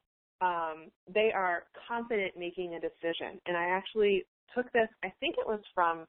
[0.41, 3.39] um, they are confident making a decision.
[3.45, 4.87] And I actually took this.
[5.03, 6.05] I think it was from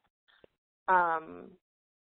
[0.89, 1.51] um,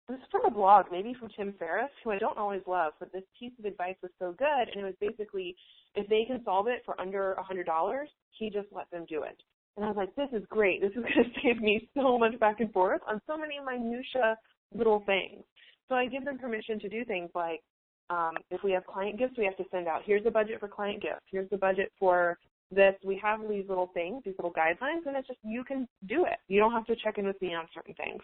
[0.08, 3.12] this is from a blog, maybe from Tim Ferriss, who I don't always love, but
[3.12, 5.54] this piece of advice was so good, and it was basically
[5.94, 9.22] if they can solve it for under a hundred dollars, he just let them do
[9.22, 9.36] it.
[9.76, 10.80] And I was like, this is great.
[10.80, 14.36] This is going to save me so much back and forth on so many minutia
[14.74, 15.44] little things.
[15.88, 17.62] So I give them permission to do things like,
[18.10, 20.68] um, if we have client gifts, we have to send out, here's the budget for
[20.68, 22.38] client gifts, here's the budget for
[22.70, 22.94] this.
[23.04, 26.38] We have these little things, these little guidelines, and it's just you can do it.
[26.48, 28.22] You don't have to check in with me on certain things.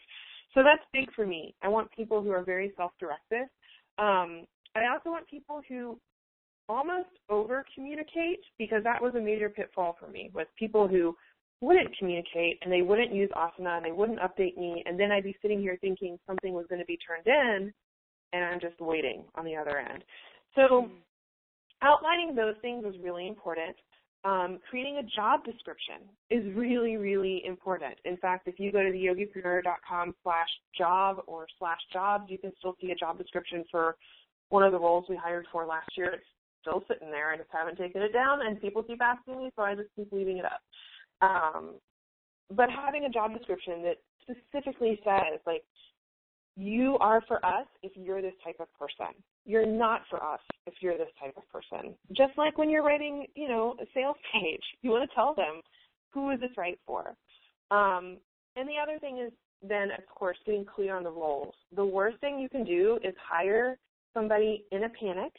[0.52, 1.54] So that's big for me.
[1.62, 3.48] I want people who are very self-directed.
[3.98, 5.98] Um, I also want people who
[6.68, 11.14] almost over communicate because that was a major pitfall for me with people who
[11.60, 15.24] wouldn't communicate and they wouldn't use asana and they wouldn't update me and then I'd
[15.24, 17.72] be sitting here thinking something was going to be turned in
[18.32, 20.04] and I'm just waiting on the other end.
[20.54, 20.94] So hmm.
[21.82, 23.76] outlining those things was really important
[24.24, 25.96] um, creating a job description
[26.30, 27.94] is really, really important.
[28.04, 32.52] In fact, if you go to the yogipreneur.com slash job or slash jobs, you can
[32.58, 33.96] still see a job description for
[34.48, 36.12] one of the roles we hired for last year.
[36.14, 36.24] It's
[36.62, 37.32] still sitting there.
[37.32, 40.10] I just haven't taken it down, and people keep asking me, so I just keep
[40.10, 40.60] leaving it up.
[41.20, 41.74] Um,
[42.54, 45.64] but having a job description that specifically says, like,
[46.56, 50.74] you are for us if you're this type of person you're not for us if
[50.80, 51.94] you're this type of person.
[52.12, 55.60] Just like when you're writing, you know, a sales page, you want to tell them
[56.12, 57.14] who is this right for.
[57.70, 58.18] Um,
[58.56, 59.32] and the other thing is
[59.66, 61.54] then, of course, getting clear on the roles.
[61.74, 63.78] The worst thing you can do is hire
[64.12, 65.32] somebody in a panic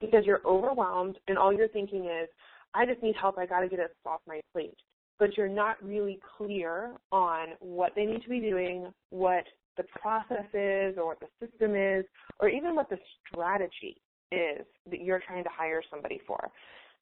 [0.00, 2.28] because you're overwhelmed and all you're thinking is,
[2.72, 3.36] I just need help.
[3.36, 4.76] I got to get it off my plate.
[5.18, 9.44] But you're not really clear on what they need to be doing, what
[9.80, 12.04] the process is or what the system is
[12.38, 14.00] or even what the strategy
[14.32, 16.50] is that you're trying to hire somebody for.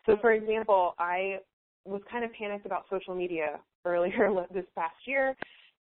[0.07, 1.39] So for example, I
[1.85, 5.35] was kind of panicked about social media earlier this past year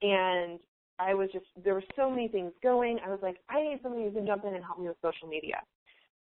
[0.03, 0.59] and
[0.99, 3.01] I was just there were so many things going.
[3.05, 5.27] I was like, I need somebody who can jump in and help me with social
[5.27, 5.61] media.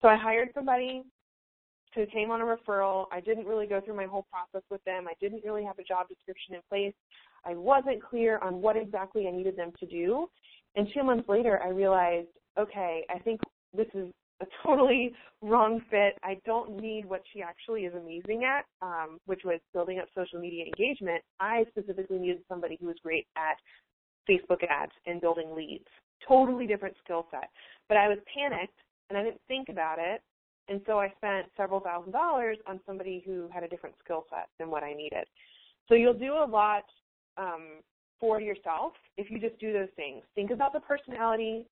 [0.01, 1.03] So I hired somebody
[1.93, 3.05] who came on a referral.
[3.11, 5.05] I didn't really go through my whole process with them.
[5.07, 6.93] I didn't really have a job description in place.
[7.45, 10.27] I wasn't clear on what exactly I needed them to do.
[10.75, 13.41] And two months later, I realized, okay, I think
[13.75, 14.09] this is
[14.41, 16.17] a totally wrong fit.
[16.23, 20.39] I don't need what she actually is amazing at, um, which was building up social
[20.39, 21.21] media engagement.
[21.39, 23.57] I specifically needed somebody who was great at
[24.29, 25.85] Facebook ads and building leads.
[26.27, 27.49] Totally different skill set.
[27.87, 28.77] But I was panicked
[29.09, 30.21] and I didn't think about it.
[30.67, 34.47] And so I spent several thousand dollars on somebody who had a different skill set
[34.57, 35.25] than what I needed.
[35.87, 36.83] So you'll do a lot
[37.37, 37.81] um,
[38.19, 40.23] for yourself if you just do those things.
[40.35, 41.65] Think about the personality,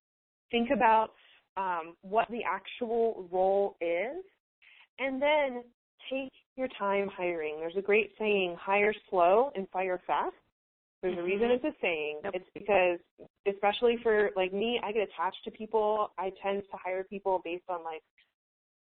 [0.50, 1.10] think about
[1.56, 4.24] um, what the actual role is,
[4.98, 5.62] and then
[6.10, 7.56] take your time hiring.
[7.58, 10.34] There's a great saying, hire slow and fire fast.
[11.02, 11.66] There's a reason mm-hmm.
[11.66, 12.20] it's a saying.
[12.32, 12.98] It's because,
[13.46, 16.12] especially for like me, I get attached to people.
[16.18, 18.00] I tend to hire people based on like,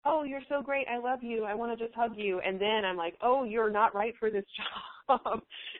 [0.05, 0.85] oh, you're so great.
[0.87, 1.43] I love you.
[1.45, 2.39] I want to just hug you.
[2.41, 4.92] And then I'm like, oh, you're not right for this job.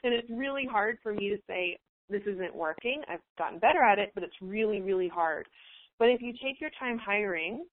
[0.02, 1.78] and it's really hard for me to say,
[2.10, 3.02] this isn't working.
[3.08, 5.46] I've gotten better at it, but it's really, really hard.
[5.98, 7.64] But if you take your time hiring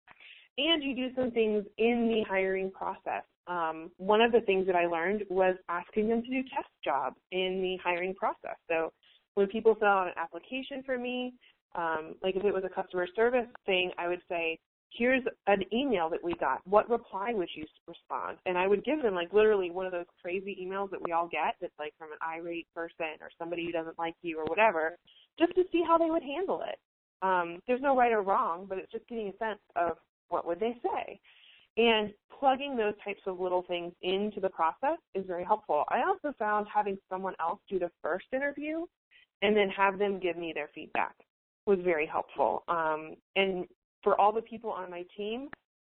[0.58, 4.76] and you do some things in the hiring process, um, one of the things that
[4.76, 8.56] I learned was asking them to do test jobs in the hiring process.
[8.70, 8.92] So
[9.34, 11.34] when people fill out an application for me,
[11.76, 14.60] um, like if it was a customer service thing, I would say,
[14.94, 16.62] here's an email that we got.
[16.68, 18.38] What reply would you respond?
[18.46, 21.28] And I would give them like literally one of those crazy emails that we all
[21.28, 24.98] get that's like from an irate person or somebody who doesn't like you or whatever,
[25.40, 26.80] just to see how they would handle it.
[27.22, 29.98] Um, there's no right or wrong, but it's just getting a sense of
[30.30, 31.20] what would they say.
[31.78, 35.86] And plugging those types of little things into the process is very helpful.
[35.90, 38.86] I also found having someone else do the first interview
[39.42, 41.16] and then have them give me their feedback
[41.66, 42.64] was very helpful.
[42.68, 43.66] Um, and
[44.04, 45.50] for all the people on my team,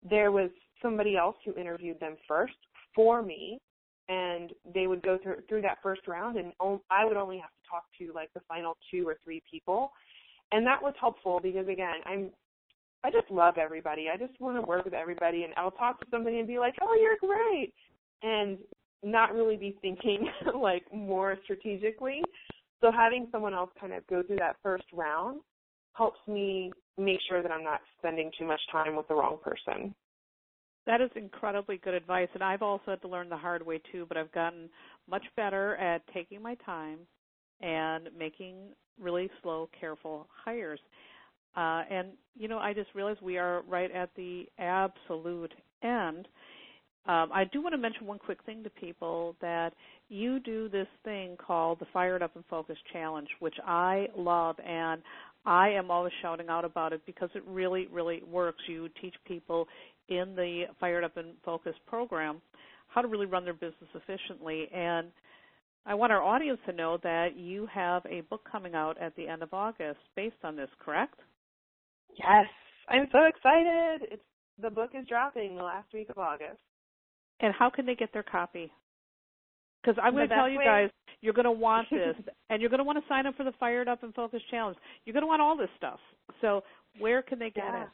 [0.09, 0.51] there was
[0.83, 2.55] somebody else who interviewed them first
[2.95, 3.59] for me,
[4.09, 6.53] and they would go through through that first round, and
[6.91, 9.93] I would only have to talk to like the final two or three people,
[10.53, 12.31] and that was helpful because again, I'm
[13.03, 14.07] I just love everybody.
[14.13, 16.75] I just want to work with everybody, and I'll talk to somebody and be like,
[16.83, 17.73] "Oh, you're great,"
[18.23, 18.59] and
[19.03, 22.23] not really be thinking like more strategically.
[22.81, 25.41] So having someone else kind of go through that first round
[25.95, 29.95] helps me make sure that I'm not spending too much time with the wrong person.
[30.87, 34.05] That is incredibly good advice, and I've also had to learn the hard way too.
[34.07, 34.69] But I've gotten
[35.09, 36.99] much better at taking my time
[37.61, 38.57] and making
[39.01, 40.81] really slow, careful hires.
[41.57, 46.29] Uh, and you know, I just realized we are right at the absolute end.
[47.07, 49.75] Um, I do want to mention one quick thing to people that
[50.09, 55.03] you do this thing called the Fired Up and Focused Challenge, which I love, and
[55.47, 58.63] I am always shouting out about it because it really, really works.
[58.67, 59.67] You teach people
[60.09, 62.41] in the Fired Up and Focused program
[62.89, 64.69] how to really run their business efficiently.
[64.75, 65.09] And
[65.87, 69.29] I want our audience to know that you have a book coming out at the
[69.29, 71.19] end of August based on this, correct?
[72.19, 72.47] Yes,
[72.89, 74.09] I'm so excited.
[74.13, 74.23] It's
[74.63, 76.59] the book is dropping the last week of August.
[77.41, 78.71] And how can they get their copy?
[79.83, 80.65] Because I'm going to tell you way.
[80.65, 80.91] guys,
[81.25, 82.15] you're going to want this,
[82.51, 84.77] and you're going to want to sign up for the Fired Up and Focused Challenge.
[85.05, 85.99] You're going to want all this stuff.
[86.41, 86.63] So
[86.99, 87.85] where can they get yeah.
[87.85, 87.89] it?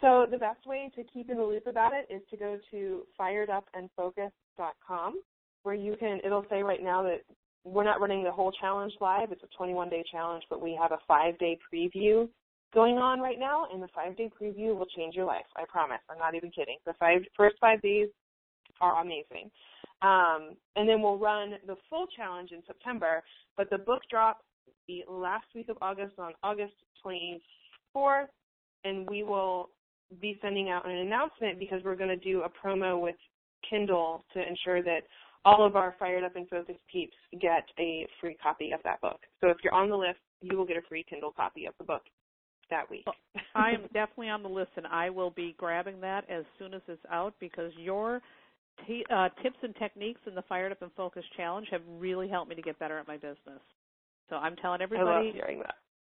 [0.00, 3.02] So the best way to keep in the loop about it is to go to
[3.20, 5.20] firedupandfocused.com,
[5.64, 6.20] where you can.
[6.24, 7.22] It'll say right now that
[7.64, 9.32] we're not running the whole challenge live.
[9.32, 12.28] It's a 21-day challenge, but we have a five-day preview
[12.72, 15.44] going on right now, and the five day preview will change your life.
[15.56, 16.00] I promise.
[16.10, 16.76] I'm not even kidding.
[16.84, 18.08] The five first five days
[18.80, 19.50] are amazing.
[20.04, 23.22] Um, and then we'll run the full challenge in September,
[23.56, 24.44] but the book drops
[24.86, 26.74] the last week of August on August
[27.04, 28.26] 24th,
[28.84, 29.70] and we will
[30.20, 33.14] be sending out an announcement because we're going to do a promo with
[33.68, 35.00] Kindle to ensure that
[35.46, 39.20] all of our Fired Up and Focused peeps get a free copy of that book.
[39.40, 41.84] So if you're on the list, you will get a free Kindle copy of the
[41.84, 42.02] book
[42.68, 43.06] that week.
[43.54, 46.82] I am definitely on the list, and I will be grabbing that as soon as
[46.88, 48.20] it's out because your
[48.86, 52.48] t- uh, tips and techniques in the Fired Up and Focused Challenge have really helped
[52.48, 53.60] me to get better at my business.
[54.30, 55.32] So I'm telling everybody,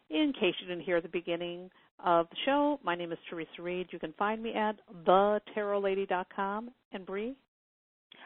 [0.10, 1.72] In case you didn't hear the beginning
[2.06, 3.88] of the show, my name is Theresa Reed.
[3.90, 4.76] You can find me at
[5.08, 6.70] thetarotlady.com.
[6.92, 7.36] And Bree?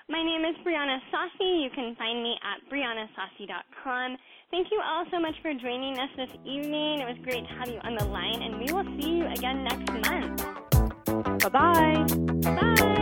[0.09, 1.63] My name is Briana Saussy.
[1.63, 4.17] You can find me at brianasaussy.com.
[4.51, 6.99] Thank you all so much for joining us this evening.
[7.01, 9.63] It was great to have you on the line, and we will see you again
[9.63, 11.43] next month.
[11.43, 12.05] Bye-bye.
[12.43, 12.93] Bye.